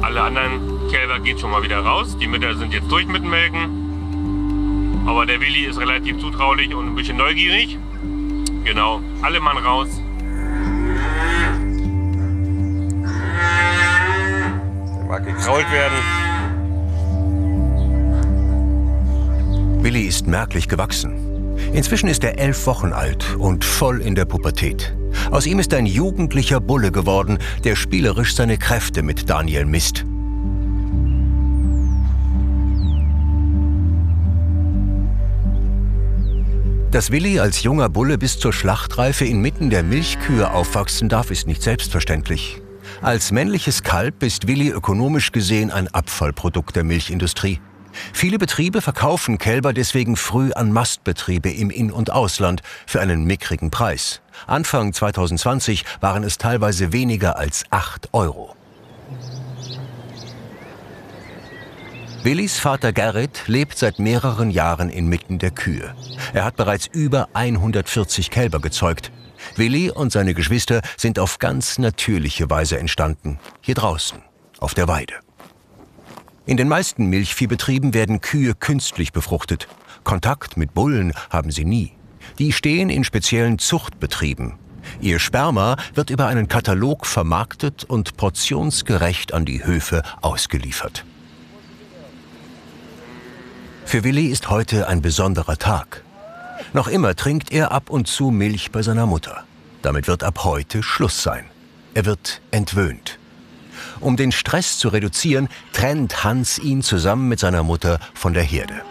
Alle 0.01 0.22
anderen 0.22 0.89
Kälber 0.91 1.20
gehen 1.20 1.39
schon 1.39 1.51
mal 1.51 1.63
wieder 1.63 1.80
raus. 1.80 2.18
Die 2.18 2.27
Mütter 2.27 2.56
sind 2.56 2.74
jetzt 2.74 2.91
durch 2.91 3.08
mit 3.08 3.24
Melken. 3.24 5.03
Aber 5.08 5.25
der 5.25 5.39
Willi 5.41 5.65
ist 5.65 5.80
relativ 5.80 6.20
zutraulich 6.20 6.75
und 6.75 6.88
ein 6.88 6.96
bisschen 6.96 7.18
neugierig. 7.18 7.77
Genau, 8.63 9.01
alle 9.22 9.39
Mann 9.39 9.58
raus. 9.58 9.88
Gekrault 15.22 15.72
werden. 15.72 15.98
Willi 19.84 20.01
ist 20.01 20.28
merklich 20.28 20.68
gewachsen. 20.68 21.58
Inzwischen 21.74 22.10
ist 22.10 22.24
er 22.24 22.38
elf 22.38 22.66
Wochen 22.68 22.94
alt 22.94 23.36
und 23.36 23.63
voll 23.63 24.01
in 24.01 24.16
der 24.16 24.25
Pubertät. 24.25 24.96
Aus 25.32 25.46
ihm 25.46 25.60
ist 25.60 25.74
ein 25.74 25.86
jugendlicher 25.86 26.60
Bulle 26.60 26.92
geworden, 26.92 27.40
der 27.63 27.75
spielerisch 27.75 28.36
seine 28.36 28.58
Kräfte 28.58 29.04
mit 29.04 29.30
Daniel 29.30 29.66
misst. 29.66 30.06
Dass 36.92 37.10
Willi 37.10 37.40
als 37.40 37.63
junger 37.63 37.88
Bulle 37.88 38.18
bis 38.18 38.38
zur 38.38 38.51
Schlachtreife 38.51 39.24
inmitten 39.24 39.70
der 39.70 39.82
Milchkühe 39.82 40.51
aufwachsen 40.51 41.08
darf, 41.08 41.32
ist 41.32 41.48
nicht 41.48 41.62
selbstverständlich. 41.62 42.61
Als 43.01 43.31
männliches 43.31 43.81
Kalb 43.81 44.22
ist 44.22 44.46
Willi 44.46 44.70
ökonomisch 44.70 45.31
gesehen 45.31 45.72
ein 45.72 45.88
Abfallprodukt 45.88 46.75
der 46.75 46.84
Milchindustrie. 46.84 47.60
Viele 48.13 48.38
Betriebe 48.38 48.79
verkaufen 48.79 49.39
Kälber 49.39 49.74
deswegen 49.74 50.15
früh 50.15 50.51
an 50.53 50.72
Mastbetriebe 50.72 51.50
im 51.50 51.72
In- 51.72 51.91
und 51.91 52.12
Ausland 52.12 52.62
für 52.86 53.01
einen 53.01 53.25
mickrigen 53.25 53.72
Preis. 53.72 54.22
Anfang 54.46 54.93
2020 54.93 55.84
waren 56.00 56.24
es 56.24 56.38
teilweise 56.38 56.93
weniger 56.93 57.39
als 57.39 57.63
8 57.72 58.10
Euro. 58.13 58.55
Willis 62.22 62.60
Vater 62.60 62.93
Gerrit 62.93 63.48
lebt 63.48 63.79
seit 63.79 63.98
mehreren 63.98 64.51
Jahren 64.51 64.91
inmitten 64.91 65.39
der 65.39 65.50
Kühe. 65.50 65.96
Er 66.34 66.46
hat 66.46 66.55
bereits 66.55 66.86
über 66.86 67.29
140 67.34 68.29
Kälber 68.29 68.60
gezeugt. 68.60 69.12
Willi 69.55 69.89
und 69.89 70.12
seine 70.12 70.34
Geschwister 70.34 70.81
sind 70.98 71.20
auf 71.20 71.39
ganz 71.39 71.77
natürliche 71.77 72.50
Weise 72.50 72.79
entstanden, 72.79 73.39
hier 73.62 73.75
draußen, 73.75 74.20
auf 74.60 74.74
der 74.74 74.88
Weide. 74.88 75.15
In 76.46 76.58
den 76.58 76.67
meisten 76.67 77.05
Milchviehbetrieben 77.05 77.93
werden 77.93 78.22
Kühe 78.22 78.55
künstlich 78.55 79.12
befruchtet. 79.12 79.67
Kontakt 80.03 80.58
mit 80.58 80.74
Bullen 80.74 81.13
haben 81.29 81.51
sie 81.51 81.65
nie. 81.65 81.93
Die 82.39 82.51
stehen 82.51 82.89
in 82.89 83.03
speziellen 83.03 83.60
Zuchtbetrieben. 83.60 84.55
Ihr 85.00 85.20
Sperma 85.20 85.77
wird 85.93 86.10
über 86.10 86.27
einen 86.27 86.48
Katalog 86.48 87.05
vermarktet 87.05 87.84
und 87.84 88.17
portionsgerecht 88.17 89.34
an 89.34 89.45
die 89.45 89.63
Höfe 89.63 90.02
ausgeliefert. 90.21 91.06
Für 93.86 94.04
Willi 94.04 94.28
ist 94.28 94.49
heute 94.49 94.88
ein 94.88 95.02
besonderer 95.02 95.58
Tag. 95.58 96.04
Noch 96.74 96.88
immer 96.88 97.15
trinkt 97.15 97.52
er 97.52 97.71
ab 97.71 97.89
und 97.89 98.08
zu 98.08 98.32
Milch 98.32 98.71
bei 98.71 98.82
seiner 98.82 99.06
Mutter. 99.06 99.43
Damit 99.82 100.08
wird 100.08 100.24
ab 100.24 100.43
heute 100.43 100.84
Schluss 100.84 101.21
sein. 101.21 101.45
Er 101.93 102.06
wird 102.06 102.41
entwöhnt. 102.52 103.17
Um 104.00 104.17
den 104.17 104.32
Stress 104.32 104.78
zu 104.78 104.89
reduzieren, 104.89 105.50
trennt 105.74 106.24
Hans 106.24 106.58
ihn 106.60 106.82
zusammen 106.82 107.28
mit 107.28 107.39
seiner 107.39 107.63
Mutter 107.63 108.00
von 108.13 108.34
der 108.34 108.43
Herde. 108.43 108.82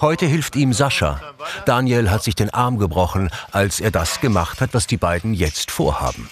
Heute 0.00 0.26
hilft 0.26 0.56
ihm 0.56 0.74
Sascha. 0.74 1.20
Daniel 1.64 2.10
hat 2.10 2.22
sich 2.22 2.34
den 2.34 2.50
Arm 2.50 2.76
gebrochen, 2.78 3.30
als 3.50 3.80
er 3.80 3.90
das 3.90 4.20
gemacht 4.20 4.60
hat, 4.60 4.74
was 4.74 4.86
die 4.86 4.98
beiden 4.98 5.32
jetzt 5.32 5.70
vorhaben. 5.70 6.28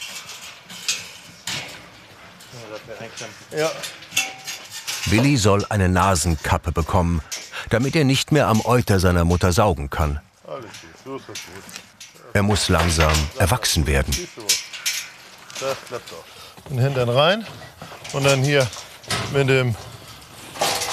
Ja. 3.56 3.70
Willi 5.06 5.36
soll 5.36 5.64
eine 5.68 5.88
Nasenkappe 5.88 6.72
bekommen, 6.72 7.20
damit 7.70 7.94
er 7.94 8.04
nicht 8.04 8.32
mehr 8.32 8.48
am 8.48 8.64
Euter 8.64 9.00
seiner 9.00 9.24
Mutter 9.24 9.52
saugen 9.52 9.90
kann. 9.90 10.20
Alles 10.46 10.64
gut, 10.64 10.72
so 11.04 11.16
ist 11.16 11.28
das 11.28 11.36
gut. 11.36 11.64
Er 12.32 12.42
muss 12.42 12.68
langsam 12.68 13.12
erwachsen 13.38 13.86
werden. 13.86 14.12
Den 16.68 16.78
Hintern 16.78 17.08
rein 17.08 17.46
und 18.12 18.24
dann 18.24 18.42
hier 18.42 18.66
mit 19.32 19.48
dem 19.48 19.76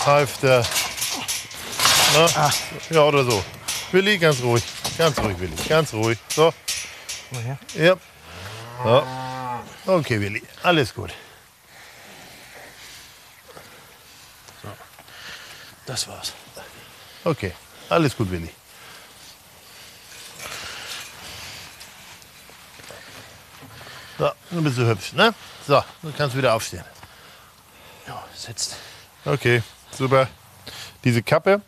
Halfter. 0.05 0.65
Na? 2.13 2.51
Ja, 2.89 3.03
oder 3.03 3.23
so. 3.23 3.43
Willi, 3.91 4.17
ganz 4.17 4.41
ruhig. 4.41 4.63
Ganz 4.97 5.17
ruhig, 5.19 5.39
Willi. 5.39 5.55
Ganz 5.67 5.93
ruhig. 5.93 6.17
So. 6.29 6.53
Ja. 7.75 7.95
So. 8.83 9.03
Okay, 9.85 10.19
Willi. 10.19 10.43
Alles 10.63 10.93
gut. 10.93 11.11
Das 15.91 16.07
war's. 16.07 16.31
Okay. 17.25 17.51
Alles 17.89 18.15
gut, 18.15 18.31
Willi. 18.31 18.49
So, 24.17 24.31
bist 24.51 24.77
du 24.77 24.87
hübsch, 24.87 25.11
ne? 25.11 25.33
So, 25.67 25.83
du 26.01 26.13
kannst 26.17 26.37
wieder 26.37 26.53
aufstehen. 26.53 26.85
Ja, 28.07 28.23
sitzt. 28.33 28.77
Okay, 29.25 29.63
super. 29.91 30.29
Diese 31.03 31.21
Kappe, 31.21 31.59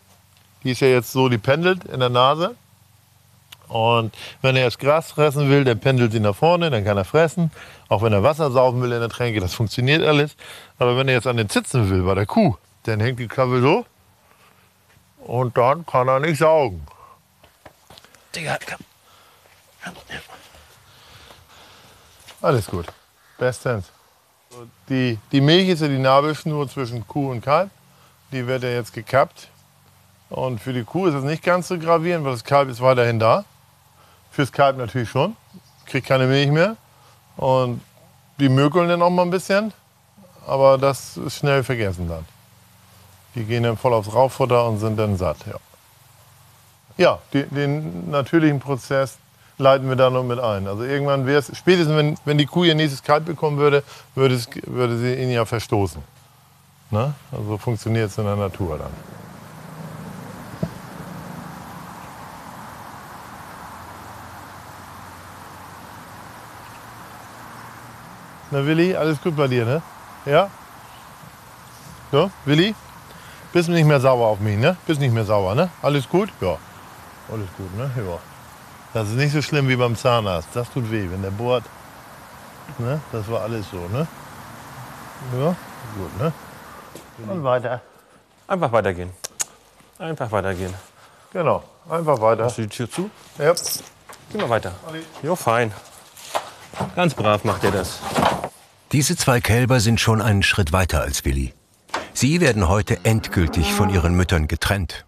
die 0.64 0.72
ist 0.72 0.80
ja 0.80 0.88
jetzt 0.88 1.12
so, 1.12 1.28
die 1.28 1.38
pendelt 1.38 1.84
in 1.84 2.00
der 2.00 2.08
Nase. 2.08 2.56
Und 3.68 4.16
wenn 4.42 4.56
er 4.56 4.64
jetzt 4.64 4.80
Gras 4.80 5.12
fressen 5.12 5.50
will, 5.50 5.66
dann 5.66 5.82
pendelt 5.82 6.14
sie 6.14 6.22
nach 6.22 6.36
vorne, 6.36 6.70
dann 6.70 6.86
kann 6.86 6.96
er 6.96 7.04
fressen. 7.04 7.52
Auch 7.90 8.02
wenn 8.02 8.14
er 8.14 8.24
Wasser 8.24 8.52
saufen 8.52 8.82
will 8.82 8.94
in 8.94 9.02
der 9.02 9.10
Tränke, 9.10 9.42
das 9.42 9.54
funktioniert 9.54 10.02
alles. 10.02 10.38
Aber 10.80 10.96
wenn 10.96 11.10
er 11.10 11.16
jetzt 11.16 11.28
an 11.28 11.36
den 11.36 11.50
Zitzen 11.50 11.90
will 11.90 12.04
bei 12.04 12.16
der 12.16 12.26
Kuh, 12.26 12.56
dann 12.84 13.02
hängt 13.02 13.20
die 13.20 13.28
Kappe 13.28 13.60
so. 13.60 13.86
Und 15.26 15.58
dann 15.58 15.86
kann 15.86 16.08
er 16.08 16.20
nicht 16.20 16.40
saugen. 16.40 16.86
Digga, 18.36 18.58
komm. 18.70 18.86
Alles 22.42 22.68
gut. 22.68 22.88
Bestens. 23.38 23.86
Die, 24.90 25.18
die 25.32 25.42
Milch 25.42 25.70
ist 25.70 25.82
ja 25.82 25.88
die 25.88 25.98
Nabelschnur 25.98 26.70
zwischen 26.70 27.08
Kuh 27.08 27.32
und 27.32 27.42
Kalb. 27.42 27.70
Die 28.32 28.46
wird 28.46 28.64
ja 28.64 28.70
jetzt 28.70 28.94
gekappt. 28.94 29.48
Und 30.30 30.60
für 30.60 30.74
die 30.74 30.84
Kuh 30.84 31.08
ist 31.08 31.14
das 31.14 31.24
nicht 31.24 31.44
ganz 31.44 31.68
so 31.68 31.78
gravierend, 31.78 32.26
weil 32.26 32.34
das 32.34 32.44
Kalb 32.44 32.70
ist 32.70 32.82
weiterhin 32.82 33.20
da. 33.20 33.46
Fürs 34.32 34.52
Kalb 34.52 34.78
natürlich 34.78 35.10
schon. 35.10 35.38
Kriegt 35.86 36.08
keine 36.08 36.28
Milch 36.28 36.50
mehr. 36.50 36.76
Und 37.38 37.82
die 38.40 38.50
mökeln 38.50 38.90
dann 38.90 39.02
auch 39.02 39.10
mal 39.10 39.24
ein 39.24 39.30
bisschen. 39.30 39.72
Aber 40.46 40.78
das 40.78 41.16
ist 41.18 41.38
schnell 41.38 41.64
vergessen 41.64 42.10
dann. 42.10 42.26
Die 43.36 43.44
gehen 43.44 43.64
dann 43.64 43.78
voll 43.78 43.94
aufs 43.94 44.14
Rauffutter 44.14 44.66
und 44.68 44.80
sind 44.80 44.98
dann 44.98 45.18
satt. 45.18 45.38
Ja, 45.46 45.56
ja 46.98 47.20
die, 47.34 47.44
den 47.46 48.10
natürlichen 48.12 48.60
Prozess 48.60 49.18
leiten 49.58 49.88
wir 49.90 49.96
da 49.96 50.10
noch 50.10 50.24
mit 50.24 50.40
ein. 50.40 50.68
Also 50.68 50.84
irgendwann 50.84 51.26
wäre 51.26 51.40
es, 51.40 51.56
spätestens 51.58 51.96
wenn, 51.96 52.18
wenn 52.26 52.38
die 52.38 52.46
Kuh 52.46 52.64
ihr 52.64 52.76
nächstes 52.76 53.04
Kalb 53.04 53.26
bekommen 53.26 53.58
würde, 53.58 53.84
würde, 54.16 54.36
es, 54.36 54.48
würde 54.68 54.98
sie 54.98 55.14
ihn 55.16 55.32
ja 55.32 55.46
verstoßen. 55.46 56.02
Ne? 56.92 57.14
Also 57.32 57.58
funktioniert 57.58 58.10
es 58.10 58.18
in 58.18 58.26
der 58.26 58.36
Natur 58.36 58.78
dann. 58.78 58.92
Na 68.52 68.64
Willi, 68.64 68.96
alles 68.96 69.20
gut 69.20 69.36
bei 69.36 69.48
dir, 69.48 69.66
ne? 69.66 69.82
Ja? 70.28 70.48
So, 72.12 72.30
Willi? 72.46 72.76
Bist 73.54 73.70
nicht 73.70 73.86
mehr 73.86 74.00
sauer 74.00 74.28
auf 74.28 74.40
mich, 74.40 74.58
ne? 74.58 74.76
Bist 74.88 75.00
nicht 75.00 75.14
mehr 75.14 75.26
sauer, 75.26 75.54
ne? 75.54 75.70
Alles 75.84 76.10
gut? 76.10 76.30
Ja. 76.42 76.58
Alles 77.32 77.48
gut, 77.56 77.78
ne? 77.78 77.92
Ja. 77.96 78.18
Das 78.94 79.10
ist 79.10 79.16
nicht 79.16 79.32
so 79.32 79.44
schlimm 79.44 79.70
wie 79.70 79.76
beim 79.76 79.96
Zahnarzt. 79.96 80.50
Das 80.56 80.72
tut 80.72 80.90
weh, 80.92 81.08
wenn 81.12 81.22
der 81.22 81.30
bohrt. 81.30 81.64
Ne? 82.80 83.00
Das 83.12 83.30
war 83.30 83.42
alles 83.42 83.68
so, 83.70 83.78
ne? 83.78 84.08
Ja, 85.40 85.56
gut, 85.98 86.20
ne? 86.20 86.34
Und 87.32 87.44
weiter. 87.44 87.82
Einfach 88.48 88.72
weitergehen. 88.72 89.12
Einfach 90.00 90.32
weitergehen. 90.32 90.74
Genau, 91.32 91.64
einfach 91.90 92.20
weiter. 92.22 92.46
Hast 92.46 92.58
du 92.58 92.64
die 92.64 92.70
Tür 92.70 92.90
zu? 92.90 93.10
Ja. 93.38 93.54
Geh 94.32 94.38
mal 94.40 94.50
weiter. 94.50 94.74
Jo, 95.22 95.36
fein. 95.36 95.72
Ganz 96.96 97.14
brav 97.14 97.44
macht 97.44 97.64
ihr 97.64 97.72
das. 97.72 98.00
Diese 98.92 99.16
zwei 99.16 99.42
Kälber 99.42 99.80
sind 99.80 100.00
schon 100.00 100.22
einen 100.22 100.42
Schritt 100.42 100.72
weiter 100.72 101.02
als 101.02 101.24
Willi. 101.24 101.54
Sie 102.14 102.42
werden 102.42 102.70
heute 102.70 103.00
endgültig 103.04 103.74
von 103.74 103.90
ihren 103.90 104.16
Müttern 104.16 104.48
getrennt. 104.48 105.06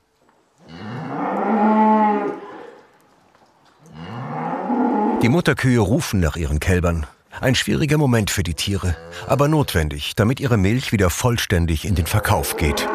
Die 5.21 5.29
Mutterkühe 5.29 5.79
rufen 5.79 6.19
nach 6.19 6.35
ihren 6.35 6.59
Kälbern. 6.59 7.07
Ein 7.41 7.55
schwieriger 7.55 7.97
Moment 7.97 8.31
für 8.31 8.43
die 8.43 8.53
Tiere, 8.53 8.95
aber 9.27 9.47
notwendig, 9.47 10.15
damit 10.15 10.39
ihre 10.39 10.57
Milch 10.57 10.91
wieder 10.91 11.09
vollständig 11.09 11.85
in 11.85 11.95
den 11.95 12.05
Verkauf 12.05 12.57
geht. 12.57 12.87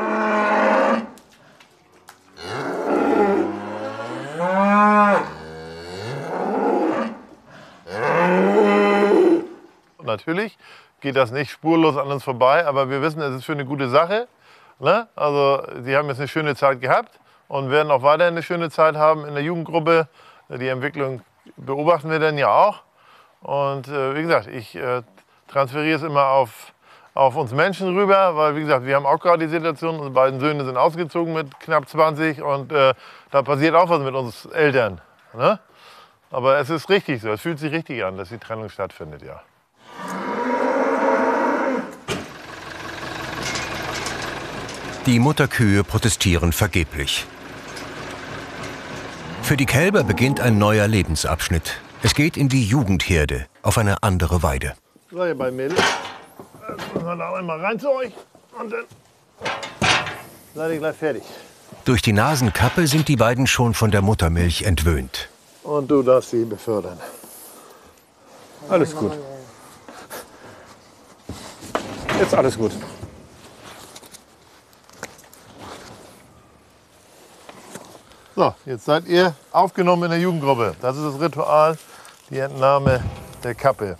Natürlich 10.03 10.59
geht 11.01 11.17
das 11.17 11.31
nicht 11.31 11.51
spurlos 11.51 11.97
an 11.97 12.09
uns 12.09 12.25
vorbei, 12.25 12.67
aber 12.67 12.91
wir 12.91 13.03
wissen, 13.03 13.21
es 13.21 13.35
ist 13.35 13.45
für 13.45 13.53
eine 13.53 13.65
gute 13.65 13.89
Sache. 13.89 14.29
Ne? 14.79 15.09
Also 15.17 15.63
sie 15.83 15.97
haben 15.97 16.09
jetzt 16.09 16.19
eine 16.19 16.29
schöne 16.29 16.55
Zeit 16.55 16.81
gehabt 16.81 17.19
und 17.49 17.71
werden 17.71 17.91
auch 17.91 18.03
weiterhin 18.03 18.35
eine 18.35 18.43
schöne 18.43 18.71
Zeit 18.71 18.97
haben 18.97 19.27
in 19.27 19.35
der 19.35 19.43
Jugendgruppe. 19.43 20.09
Die 20.49 20.69
Entwicklung 20.69 21.23
beobachten 21.57 22.11
wir 22.11 22.19
dann 22.19 22.39
ja 22.39 22.49
auch. 22.49 22.83
Und 23.41 23.89
äh, 23.89 24.15
wie 24.15 24.23
gesagt, 24.23 24.47
ich 24.47 24.75
äh, 24.77 25.03
transferiere 25.49 25.97
es 25.97 26.03
immer 26.03 26.27
auf, 26.27 26.73
auf 27.15 27.37
uns 27.37 27.53
Menschen 27.53 27.97
rüber, 27.97 28.37
weil 28.37 28.57
wie 28.57 28.61
gesagt, 28.61 28.85
wir 28.87 28.97
haben 28.97 29.07
auch 29.07 29.19
gerade 29.19 29.47
die 29.47 29.51
Situation, 29.51 29.95
unsere 29.95 30.11
beiden 30.11 30.41
Söhne 30.41 30.65
sind 30.65 30.77
ausgezogen 30.77 31.33
mit 31.35 31.59
knapp 31.61 31.89
20 31.89 32.43
und 32.43 32.73
äh, 32.73 32.95
da 33.31 33.43
passiert 33.43 33.75
auch 33.75 33.89
was 33.89 34.01
mit 34.01 34.15
uns 34.15 34.47
Eltern. 34.47 35.01
Ne? 35.35 35.59
Aber 36.31 36.59
es 36.59 36.71
ist 36.71 36.89
richtig 36.89 37.23
so, 37.23 37.31
es 37.31 37.41
fühlt 37.41 37.59
sich 37.59 37.73
richtig 37.73 38.05
an, 38.05 38.17
dass 38.17 38.29
die 38.29 38.39
Trennung 38.39 38.69
stattfindet, 38.69 39.23
ja. 39.23 39.41
Die 45.07 45.19
Mutterkühe 45.19 45.83
protestieren 45.83 46.53
vergeblich. 46.53 47.27
Für 49.43 49.57
die 49.57 49.65
Kälber 49.65 50.05
beginnt 50.05 50.41
ein 50.41 50.59
neuer 50.59 50.87
Lebensabschnitt. 50.87 51.81
Es 52.03 52.15
geht 52.15 52.37
in 52.37 52.51
die 52.51 52.65
Jugendherde 52.65 53.47
auf 53.63 53.79
eine 53.79 54.03
andere 54.03 54.43
Weide. 54.43 54.75
So, 55.11 55.25
ihr 55.25 55.35
beiden 55.35 55.57
Mädels. 55.57 55.81
Jetzt 55.81 56.95
müssen 56.95 57.07
wir 57.07 57.17
da 57.17 57.35
einmal 57.35 57.61
rein 57.61 57.81
zu 57.81 57.91
euch 57.91 58.13
und 58.59 58.71
dann 58.71 58.85
seid 60.55 60.73
ihr 60.73 60.79
gleich 60.79 60.97
fertig. 60.97 61.23
Durch 61.87 62.03
die 62.03 62.13
Nasenkappe 62.13 62.87
sind 62.87 63.09
die 63.09 63.17
beiden 63.17 63.47
schon 63.47 63.73
von 63.73 63.91
der 63.91 64.03
Muttermilch 64.03 64.63
entwöhnt. 64.63 65.31
Und 65.63 65.91
du 65.91 66.03
darfst 66.03 66.31
sie 66.31 66.45
befördern. 66.45 66.99
Alles 68.69 68.95
gut. 68.95 69.13
Jetzt 72.21 72.35
alles 72.35 72.59
gut. 72.59 72.73
So, 78.37 78.55
jetzt 78.65 78.85
seid 78.85 79.07
ihr 79.07 79.35
aufgenommen 79.51 80.05
in 80.05 80.11
der 80.11 80.21
Jugendgruppe. 80.21 80.75
Das 80.81 80.97
ist 80.97 81.05
das 81.05 81.21
Ritual, 81.21 81.77
die 82.31 82.39
Entnahme 82.39 83.03
der 83.43 83.55
Kappe. 83.55 83.99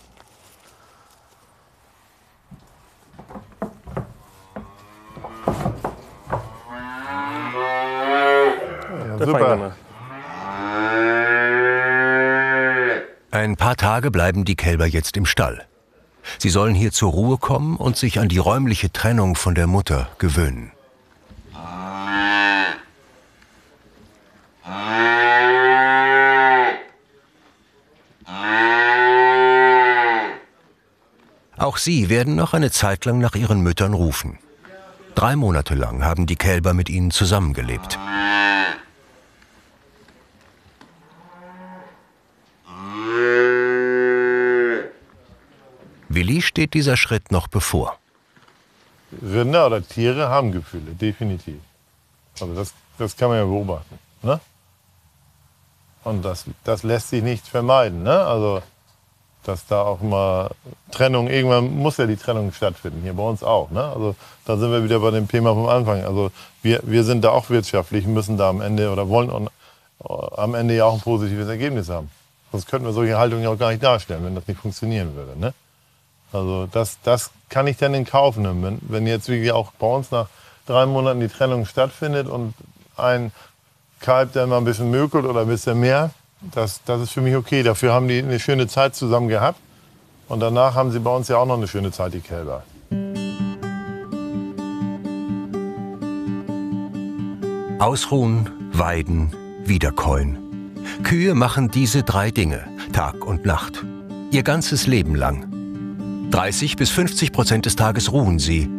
Ja, 9.19 9.27
super. 9.27 9.73
Ein 13.33 13.57
paar 13.57 13.77
Tage 13.77 14.11
bleiben 14.11 14.45
die 14.45 14.57
Kälber 14.57 14.87
jetzt 14.87 15.17
im 15.17 15.27
Stall. 15.27 15.67
Sie 16.39 16.51
sollen 16.51 16.75
hier 16.75 16.93
zur 16.93 17.11
Ruhe 17.11 17.39
kommen 17.39 17.77
und 17.77 17.97
sich 17.97 18.21
an 18.21 18.29
die 18.29 18.39
räumliche 18.39 18.93
Trennung 18.93 19.35
von 19.35 19.55
der 19.55 19.67
Mutter 19.67 20.09
gewöhnen. 20.19 20.73
Sie 31.85 32.09
werden 32.09 32.35
noch 32.35 32.55
eine 32.55 32.71
Zeit 32.71 33.05
lang 33.05 33.19
nach 33.19 33.35
ihren 33.35 33.61
Müttern 33.61 33.95
rufen. 33.95 34.39
Drei 35.15 35.37
Monate 35.37 35.75
lang 35.75 36.05
haben 36.05 36.27
die 36.27 36.37
Kälber 36.37 36.75
mit 36.75 36.89
ihnen 36.89 37.11
zusammengelebt. 37.11 37.99
Willi 46.09 46.43
steht 46.43 46.75
dieser 46.75 46.97
Schritt 46.97 47.31
noch 47.31 47.47
bevor. 47.47 47.99
Rinder 49.23 49.67
oder 49.67 49.83
Tiere 49.83 50.29
haben 50.29 50.53
Gefühle, 50.53 50.93
definitiv. 50.93 51.61
Also 52.41 52.55
das, 52.55 52.75
das 52.99 53.17
kann 53.17 53.29
man 53.29 53.39
ja 53.39 53.45
beobachten. 53.45 53.99
Ne? 54.23 54.41
Und 56.05 56.25
das, 56.25 56.47
das 56.65 56.83
lässt 56.83 57.11
sich 57.11 57.23
nicht 57.23 57.47
vermeiden. 57.47 58.03
Ne? 58.03 58.19
Also, 58.25 58.63
dass 59.45 59.67
da 59.67 59.83
auch 59.83 60.01
mal 60.01 60.51
Trennung, 60.91 61.29
irgendwann 61.29 61.77
muss 61.77 61.97
ja 61.97 62.07
die 62.07 62.17
Trennung 62.17 62.53
stattfinden, 62.53 63.01
hier 63.03 63.15
bei 63.15 63.23
uns 63.23 63.43
auch. 63.43 63.71
Ne? 63.71 63.83
Also 63.83 64.15
da 64.45 64.57
sind 64.57 64.71
wir 64.71 64.85
wieder 64.85 65.01
bei 65.01 65.11
dem 65.11 65.29
Thema 65.29 65.55
vom 65.55 65.69
Anfang. 65.69 66.05
Also 66.05 66.31
wir, 66.63 66.81
wir 66.83 67.05
sind 67.05 67.25
da 67.25 67.31
auch 67.31 67.49
wirtschaftlich, 67.51 68.07
müssen 68.07 68.37
da 68.37 68.51
am 68.51 68.61
Ende 68.61 68.91
oder 68.91 69.09
wollen 69.09 69.31
und, 69.31 69.47
äh, 69.47 70.13
am 70.37 70.55
Ende 70.55 70.75
ja 70.77 70.85
auch 70.85 70.95
ein 70.95 71.01
positives 71.01 71.49
Ergebnis 71.49 71.89
haben. 71.89 72.11
Sonst 72.53 72.67
könnten 72.67 72.87
wir 72.87 72.93
solche 72.93 73.17
Haltungen 73.17 73.45
ja 73.45 73.51
auch 73.51 73.59
gar 73.59 73.71
nicht 73.71 73.83
darstellen, 73.83 74.25
wenn 74.25 74.35
das 74.35 74.47
nicht 74.47 74.61
funktionieren 74.61 75.15
würde. 75.15 75.39
Ne? 75.39 75.55
Also 76.33 76.67
das, 76.67 76.99
das 77.03 77.31
kann 77.49 77.67
ich 77.67 77.77
dann 77.77 77.95
in 77.95 78.05
Kauf 78.05 78.37
nehmen. 78.37 78.63
Wenn, 78.63 78.79
wenn 78.83 79.07
jetzt 79.07 79.29
wie 79.29 79.51
auch 79.53 79.73
bei 79.73 79.87
uns 79.87 80.11
nach 80.11 80.29
drei 80.67 80.87
Monaten 80.87 81.21
die 81.21 81.29
Trennung 81.29 81.65
stattfindet 81.65 82.29
und 82.29 82.55
ein 82.97 83.33
Kalb 84.01 84.33
dann 84.33 84.49
mal 84.49 84.59
ein 84.59 84.65
bisschen 84.65 84.91
mökelt 84.91 85.25
oder 85.25 85.43
ein 85.43 85.49
bisschen 85.49 85.79
mehr, 85.81 86.11
das, 86.41 86.83
das 86.85 87.03
ist 87.03 87.11
für 87.13 87.21
mich 87.21 87.37
okay. 87.37 87.63
Dafür 87.63 87.93
haben 87.93 88.09
die 88.09 88.19
eine 88.19 88.41
schöne 88.41 88.67
Zeit 88.67 88.95
zusammen 88.95 89.29
gehabt. 89.29 89.59
Und 90.29 90.41
danach 90.41 90.75
haben 90.75 90.93
sie 90.93 91.01
bei 91.01 91.15
uns 91.15 91.29
ja 91.29 91.39
auch 91.39 91.47
noch 91.47 91.57
eine 91.57 91.67
schöne 91.69 91.91
Zeit, 91.91 92.15
die 92.15 92.21
Kälber. 92.21 92.63
Ausruhen, 97.81 98.51
weiden, 98.73 99.35
wiederkäuen. 99.65 100.39
Kühe 101.03 101.35
machen 101.35 101.71
diese 101.71 102.03
drei 102.03 102.31
Dinge, 102.31 102.65
Tag 102.93 103.25
und 103.25 103.45
Nacht. 103.45 103.85
Ihr 104.31 104.43
ganzes 104.43 104.87
Leben 104.87 105.15
lang. 105.15 105.47
30 106.31 106.77
bis 106.77 106.91
50 106.91 107.33
Prozent 107.33 107.67
des 107.67 107.75
Tages 107.75 108.13
ruhen 108.13 108.39
sie. 108.39 108.71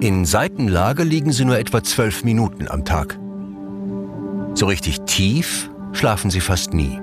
In 0.00 0.24
Seitenlage 0.24 1.02
liegen 1.02 1.32
sie 1.32 1.44
nur 1.44 1.58
etwa 1.58 1.82
zwölf 1.82 2.24
Minuten 2.24 2.68
am 2.68 2.84
Tag. 2.84 3.18
So 4.54 4.66
richtig 4.66 5.02
tief 5.02 5.68
schlafen 5.96 6.30
sie 6.30 6.40
fast 6.40 6.74
nie. 6.74 7.00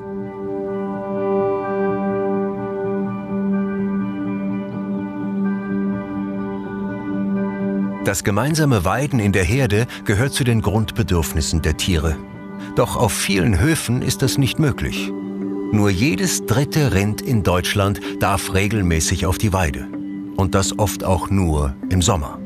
Das 8.06 8.24
gemeinsame 8.24 8.84
Weiden 8.84 9.20
in 9.20 9.32
der 9.32 9.46
Herde 9.46 9.88
gehört 10.04 10.34
zu 10.34 10.44
den 10.44 10.62
Grundbedürfnissen 10.62 11.62
der 11.62 11.78
Tiere. 11.78 12.18
Doch 12.76 12.98
auf 12.98 13.14
vielen 13.14 13.60
Höfen 13.60 14.02
ist 14.02 14.22
das 14.22 14.38
nicht 14.38 14.60
möglich. 14.60 15.12
Nur 15.72 15.90
jedes 15.90 16.46
dritte 16.46 16.94
Rind 16.94 17.22
in 17.22 17.44
Deutschland 17.44 18.02
darf 18.20 18.54
regelmäßig 18.54 19.26
auf 19.26 19.38
die 19.38 19.54
Weide. 19.54 19.88
Und 20.36 20.54
das 20.54 20.78
oft 20.78 21.04
auch 21.04 21.30
nur 21.30 21.76
im 21.90 22.02
Sommer. 22.02 22.43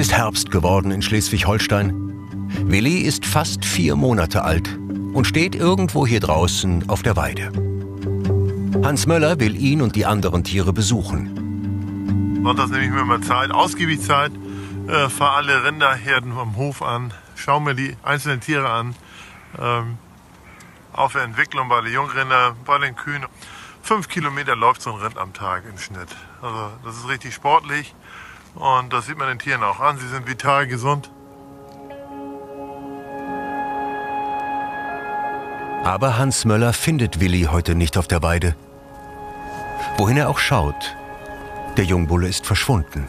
Ist 0.00 0.12
Herbst 0.14 0.50
geworden 0.50 0.92
in 0.92 1.02
Schleswig-Holstein. 1.02 1.92
Willi 2.64 3.00
ist 3.00 3.26
fast 3.26 3.66
vier 3.66 3.96
Monate 3.96 4.42
alt 4.42 4.78
und 5.12 5.26
steht 5.26 5.54
irgendwo 5.54 6.06
hier 6.06 6.20
draußen 6.20 6.88
auf 6.88 7.02
der 7.02 7.16
Weide. 7.16 7.52
Hans 8.82 9.06
Möller 9.06 9.38
will 9.40 9.54
ihn 9.54 9.82
und 9.82 9.96
die 9.96 10.06
anderen 10.06 10.42
Tiere 10.42 10.72
besuchen. 10.72 12.40
Sonntags 12.42 12.70
nehme 12.70 12.84
ich 12.86 12.90
mir 12.90 13.04
mal 13.04 13.20
Zeit, 13.20 13.50
ausgiebig 13.50 14.00
Zeit, 14.00 14.32
äh, 14.88 15.10
fahre 15.10 15.36
alle 15.36 15.64
Rinderherden 15.64 16.32
am 16.32 16.56
Hof 16.56 16.80
an, 16.80 17.12
schaue 17.34 17.60
mir 17.60 17.74
die 17.74 17.94
einzelnen 18.02 18.40
Tiere 18.40 18.70
an, 18.70 18.94
ähm, 19.60 19.98
auf 20.94 21.12
der 21.12 21.24
Entwicklung 21.24 21.68
bei 21.68 21.82
den 21.82 21.92
Jungrinder, 21.92 22.56
bei 22.64 22.78
den 22.78 22.96
Kühen. 22.96 23.26
Fünf 23.82 24.08
Kilometer 24.08 24.56
läuft 24.56 24.80
so 24.80 24.94
ein 24.94 25.00
Rind 25.02 25.18
am 25.18 25.34
Tag 25.34 25.64
im 25.70 25.76
Schnitt. 25.76 26.08
Also 26.40 26.70
das 26.84 26.96
ist 26.96 27.06
richtig 27.06 27.34
sportlich 27.34 27.94
und 28.54 28.92
das 28.92 29.06
sieht 29.06 29.18
man 29.18 29.28
den 29.28 29.38
Tieren 29.38 29.62
auch 29.62 29.80
an. 29.80 29.98
Sie 29.98 30.08
sind 30.08 30.26
vital, 30.28 30.66
gesund. 30.66 31.10
Aber 35.84 36.18
Hans 36.18 36.44
Möller 36.44 36.72
findet 36.72 37.20
Willi 37.20 37.48
heute 37.50 37.74
nicht 37.74 37.96
auf 37.96 38.06
der 38.06 38.22
Weide. 38.22 38.54
Wohin 39.96 40.16
er 40.16 40.28
auch 40.28 40.38
schaut, 40.38 40.96
Der 41.76 41.84
Jungbulle 41.84 42.28
ist 42.28 42.46
verschwunden. 42.46 43.06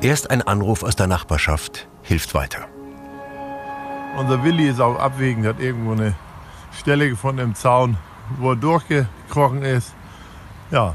Erst 0.00 0.30
ein 0.30 0.42
Anruf 0.42 0.82
aus 0.82 0.96
der 0.96 1.06
Nachbarschaft 1.06 1.88
hilft 2.02 2.34
weiter. 2.34 2.66
Unser 4.16 4.42
Willi 4.44 4.68
ist 4.68 4.80
auf 4.80 4.98
Abwägen, 4.98 5.46
hat 5.46 5.60
irgendwo 5.60 5.92
eine 5.92 6.14
Stelle 6.72 7.08
gefunden 7.08 7.40
im 7.40 7.54
Zaun, 7.54 7.96
wo 8.38 8.50
er 8.50 8.56
durchgekrochen 8.56 9.62
ist. 9.62 9.94
Ja, 10.70 10.94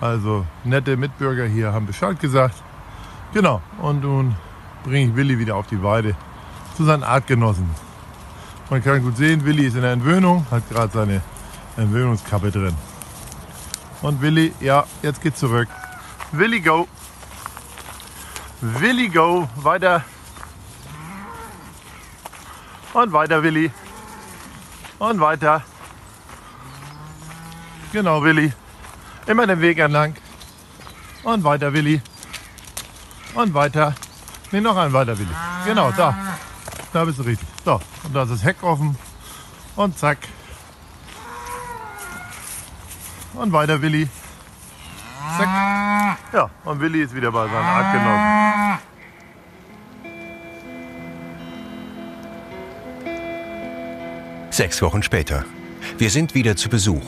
also 0.00 0.46
nette 0.64 0.96
Mitbürger 0.96 1.46
hier 1.46 1.72
haben 1.72 1.86
Bescheid 1.86 2.18
gesagt. 2.20 2.62
Genau, 3.32 3.60
und 3.82 4.02
nun 4.02 4.36
bringe 4.84 5.10
ich 5.10 5.16
Willi 5.16 5.38
wieder 5.38 5.56
auf 5.56 5.66
die 5.66 5.82
Weide 5.82 6.14
zu 6.76 6.84
seinen 6.84 7.02
Artgenossen. 7.02 7.68
Man 8.70 8.82
kann 8.82 9.02
gut 9.02 9.16
sehen, 9.16 9.44
Willi 9.44 9.66
ist 9.66 9.76
in 9.76 9.82
der 9.82 9.92
Entwöhnung, 9.92 10.46
hat 10.50 10.68
gerade 10.68 10.92
seine 10.92 11.22
Entwöhnungskappe 11.76 12.50
drin. 12.50 12.74
Und 14.02 14.20
Willi, 14.20 14.52
ja, 14.60 14.84
jetzt 15.02 15.22
geht's 15.22 15.40
zurück. 15.40 15.68
Willi, 16.32 16.60
go! 16.60 16.86
Willi, 18.60 19.08
go! 19.08 19.48
Weiter! 19.56 20.04
Und 22.92 23.12
weiter, 23.12 23.42
Willi. 23.42 23.70
Und 24.98 25.20
weiter. 25.20 25.62
Genau, 27.92 28.22
Willi. 28.22 28.52
Immer 29.26 29.46
den 29.46 29.60
Weg 29.60 29.78
entlang. 29.78 30.14
Und 31.22 31.44
weiter, 31.44 31.72
Willi. 31.72 32.00
Und 33.34 33.54
weiter. 33.54 33.94
Nee, 34.50 34.60
noch 34.60 34.76
ein 34.76 34.92
weiter, 34.92 35.18
Willi. 35.18 35.34
Genau, 35.66 35.90
da. 35.92 36.16
Da 36.92 37.04
bist 37.04 37.18
du 37.18 37.22
richtig. 37.22 37.46
So, 37.64 37.80
und 38.04 38.14
da 38.14 38.22
ist 38.22 38.32
das 38.32 38.44
Heck 38.44 38.62
offen. 38.62 38.96
Und 39.76 39.98
zack. 39.98 40.18
Und 43.34 43.52
weiter, 43.52 43.80
Willi. 43.80 44.08
Zack. 45.36 45.48
Ja, 46.32 46.50
und 46.64 46.80
Willi 46.80 47.02
ist 47.02 47.14
wieder 47.14 47.30
bei 47.30 47.46
seinen 47.46 47.64
Artgenossen. 47.64 48.78
Sechs 54.50 54.82
Wochen 54.82 55.02
später. 55.02 55.44
Wir 55.98 56.10
sind 56.10 56.34
wieder 56.34 56.56
zu 56.56 56.68
Besuch. 56.68 57.04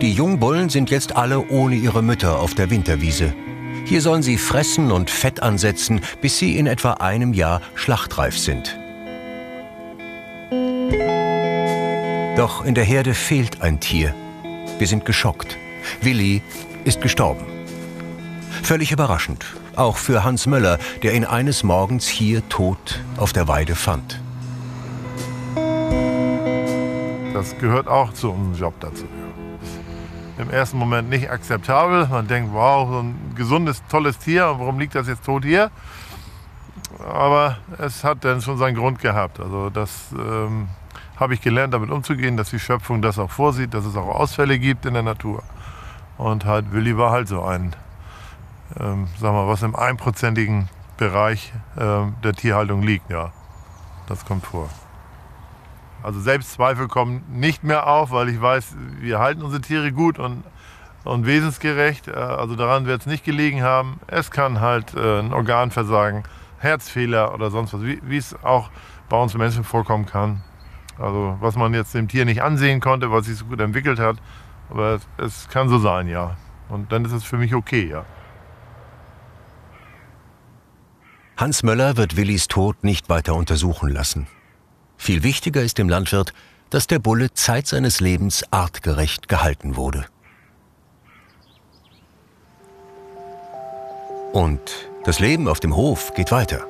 Die 0.00 0.12
Jungbullen 0.12 0.68
sind 0.68 0.90
jetzt 0.90 1.16
alle 1.16 1.48
ohne 1.48 1.74
ihre 1.74 2.04
Mütter 2.04 2.38
auf 2.38 2.54
der 2.54 2.70
Winterwiese. 2.70 3.34
Hier 3.84 4.00
sollen 4.00 4.22
sie 4.22 4.36
fressen 4.36 4.92
und 4.92 5.10
Fett 5.10 5.42
ansetzen, 5.42 6.02
bis 6.20 6.38
sie 6.38 6.56
in 6.56 6.68
etwa 6.68 6.92
einem 6.94 7.32
Jahr 7.32 7.60
schlachtreif 7.74 8.38
sind. 8.38 8.78
Doch 12.36 12.64
in 12.64 12.76
der 12.76 12.84
Herde 12.84 13.12
fehlt 13.12 13.60
ein 13.60 13.80
Tier. 13.80 14.14
Wir 14.78 14.86
sind 14.86 15.04
geschockt. 15.04 15.58
Willi 16.00 16.42
ist 16.84 17.00
gestorben. 17.00 17.44
Völlig 18.62 18.92
überraschend, 18.92 19.46
auch 19.74 19.96
für 19.96 20.22
Hans 20.22 20.46
Möller, 20.46 20.78
der 21.02 21.14
ihn 21.14 21.24
eines 21.24 21.64
Morgens 21.64 22.06
hier 22.06 22.48
tot 22.48 23.00
auf 23.16 23.32
der 23.32 23.48
Weide 23.48 23.74
fand. 23.74 24.20
Das 27.34 27.58
gehört 27.58 27.88
auch 27.88 28.12
zu 28.12 28.30
unserem 28.30 28.54
Job 28.54 28.74
dazu. 28.78 29.06
Im 30.38 30.50
ersten 30.50 30.78
Moment 30.78 31.10
nicht 31.10 31.30
akzeptabel. 31.30 32.06
Man 32.06 32.28
denkt, 32.28 32.52
wow, 32.52 32.88
so 32.88 33.00
ein 33.00 33.34
gesundes, 33.34 33.82
tolles 33.88 34.18
Tier, 34.18 34.44
warum 34.44 34.78
liegt 34.78 34.94
das 34.94 35.08
jetzt 35.08 35.24
tot 35.24 35.44
hier? 35.44 35.70
Aber 37.12 37.58
es 37.78 38.04
hat 38.04 38.24
dann 38.24 38.40
schon 38.40 38.56
seinen 38.56 38.76
Grund 38.76 39.00
gehabt. 39.00 39.40
Also 39.40 39.68
das 39.68 40.12
ähm, 40.12 40.68
habe 41.16 41.34
ich 41.34 41.40
gelernt, 41.40 41.74
damit 41.74 41.90
umzugehen, 41.90 42.36
dass 42.36 42.50
die 42.50 42.60
Schöpfung 42.60 43.02
das 43.02 43.18
auch 43.18 43.30
vorsieht, 43.30 43.74
dass 43.74 43.84
es 43.84 43.96
auch 43.96 44.08
Ausfälle 44.08 44.58
gibt 44.58 44.86
in 44.86 44.94
der 44.94 45.02
Natur. 45.02 45.42
Und 46.16 46.44
halt 46.44 46.72
Willi 46.72 46.96
war 46.96 47.10
halt 47.10 47.26
so 47.26 47.42
ein, 47.42 47.74
ähm, 48.78 49.08
sag 49.18 49.32
mal, 49.32 49.48
was 49.48 49.62
im 49.62 49.74
einprozentigen 49.74 50.68
Bereich 50.96 51.52
ähm, 51.78 52.14
der 52.22 52.34
Tierhaltung 52.34 52.82
liegt, 52.82 53.10
ja. 53.10 53.32
Das 54.06 54.24
kommt 54.24 54.46
vor. 54.46 54.68
Also 56.02 56.20
Selbstzweifel 56.20 56.88
kommen 56.88 57.24
nicht 57.28 57.64
mehr 57.64 57.86
auf, 57.86 58.10
weil 58.10 58.28
ich 58.28 58.40
weiß, 58.40 58.76
wir 59.00 59.18
halten 59.18 59.42
unsere 59.42 59.60
Tiere 59.60 59.92
gut 59.92 60.18
und, 60.18 60.44
und 61.04 61.26
wesensgerecht. 61.26 62.08
Äh, 62.08 62.12
Also 62.12 62.54
daran 62.56 62.86
wird 62.86 63.00
es 63.00 63.06
nicht 63.06 63.24
gelegen 63.24 63.62
haben. 63.62 64.00
Es 64.06 64.30
kann 64.30 64.60
halt 64.60 64.94
äh, 64.94 65.20
ein 65.20 65.32
Organversagen, 65.32 66.22
Herzfehler 66.58 67.34
oder 67.34 67.50
sonst 67.50 67.74
was, 67.74 67.82
wie 67.82 68.16
es 68.16 68.34
auch 68.42 68.70
bei 69.08 69.16
uns 69.20 69.34
Menschen 69.34 69.64
vorkommen 69.64 70.06
kann. 70.06 70.42
Also 70.98 71.36
was 71.40 71.56
man 71.56 71.74
jetzt 71.74 71.94
dem 71.94 72.08
Tier 72.08 72.24
nicht 72.24 72.42
ansehen 72.42 72.80
konnte, 72.80 73.10
was 73.10 73.26
sich 73.26 73.36
so 73.36 73.44
gut 73.44 73.60
entwickelt 73.60 73.98
hat. 73.98 74.16
Aber 74.70 74.94
es, 74.94 75.08
es 75.18 75.48
kann 75.48 75.68
so 75.68 75.78
sein, 75.78 76.08
ja. 76.08 76.36
Und 76.68 76.92
dann 76.92 77.04
ist 77.04 77.12
es 77.12 77.24
für 77.24 77.38
mich 77.38 77.54
okay, 77.54 77.88
ja. 77.88 78.04
Hans 81.36 81.62
Möller 81.62 81.96
wird 81.96 82.16
Willis 82.16 82.48
Tod 82.48 82.82
nicht 82.82 83.08
weiter 83.08 83.34
untersuchen 83.36 83.88
lassen. 83.90 84.26
Viel 84.98 85.22
wichtiger 85.22 85.62
ist 85.62 85.78
dem 85.78 85.88
Landwirt, 85.88 86.34
dass 86.68 86.86
der 86.86 86.98
Bulle 86.98 87.32
Zeit 87.32 87.66
seines 87.66 88.00
Lebens 88.00 88.44
artgerecht 88.50 89.28
gehalten 89.28 89.76
wurde. 89.76 90.04
Und 94.32 94.60
das 95.04 95.20
Leben 95.20 95.48
auf 95.48 95.60
dem 95.60 95.74
Hof 95.74 96.12
geht 96.12 96.30
weiter. 96.30 96.66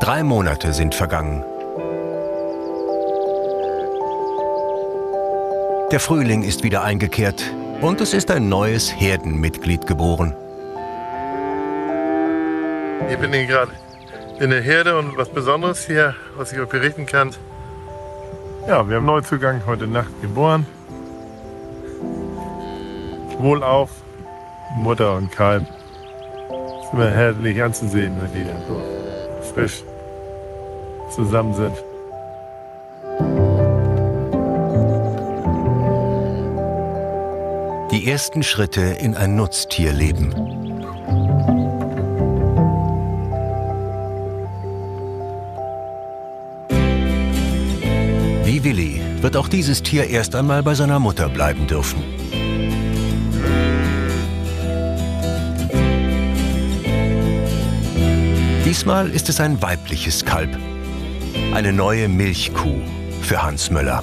Drei 0.00 0.22
Monate 0.22 0.72
sind 0.72 0.94
vergangen. 0.94 1.44
Der 5.90 6.00
Frühling 6.00 6.42
ist 6.42 6.62
wieder 6.62 6.82
eingekehrt 6.82 7.42
und 7.80 8.00
es 8.00 8.14
ist 8.14 8.30
ein 8.30 8.48
neues 8.48 8.90
Herdenmitglied 8.98 9.86
geboren. 9.86 10.34
Ich 13.10 13.18
bin 13.18 13.32
hier 13.32 13.46
gerade 13.46 13.72
in 14.40 14.50
der 14.50 14.62
Herde 14.62 14.98
und 14.98 15.16
was 15.16 15.28
Besonderes 15.28 15.86
hier, 15.86 16.14
was 16.36 16.52
ich 16.52 16.60
euch 16.60 16.68
berichten 16.68 17.06
kann. 17.06 17.30
Ja, 18.66 18.88
wir 18.88 18.96
haben 18.96 19.06
Neuzugang 19.06 19.62
heute 19.66 19.86
Nacht 19.86 20.10
geboren. 20.20 20.66
Wohlauf, 23.38 23.90
Mutter 24.76 25.16
und 25.16 25.32
Kalb. 25.32 25.62
Ist 25.62 26.92
immer 26.92 27.10
herrlich 27.10 27.62
anzusehen, 27.62 28.16
wenn 28.20 28.32
die 28.32 28.48
dann 28.48 28.62
so 28.66 29.52
frisch 29.54 29.82
zusammen 31.14 31.54
sind. 31.54 31.76
Die 37.90 38.10
ersten 38.10 38.42
Schritte 38.42 38.82
in 38.82 39.16
ein 39.16 39.34
Nutztierleben. 39.34 40.57
Wird 49.28 49.36
auch 49.36 49.48
dieses 49.48 49.82
Tier 49.82 50.08
erst 50.08 50.34
einmal 50.34 50.62
bei 50.62 50.74
seiner 50.74 50.98
Mutter 50.98 51.28
bleiben 51.28 51.66
dürfen. 51.66 52.02
Diesmal 58.64 59.10
ist 59.10 59.28
es 59.28 59.38
ein 59.38 59.60
weibliches 59.60 60.24
Kalb. 60.24 60.56
Eine 61.52 61.74
neue 61.74 62.08
Milchkuh 62.08 62.80
für 63.20 63.42
Hans 63.42 63.70
Möller. 63.70 64.02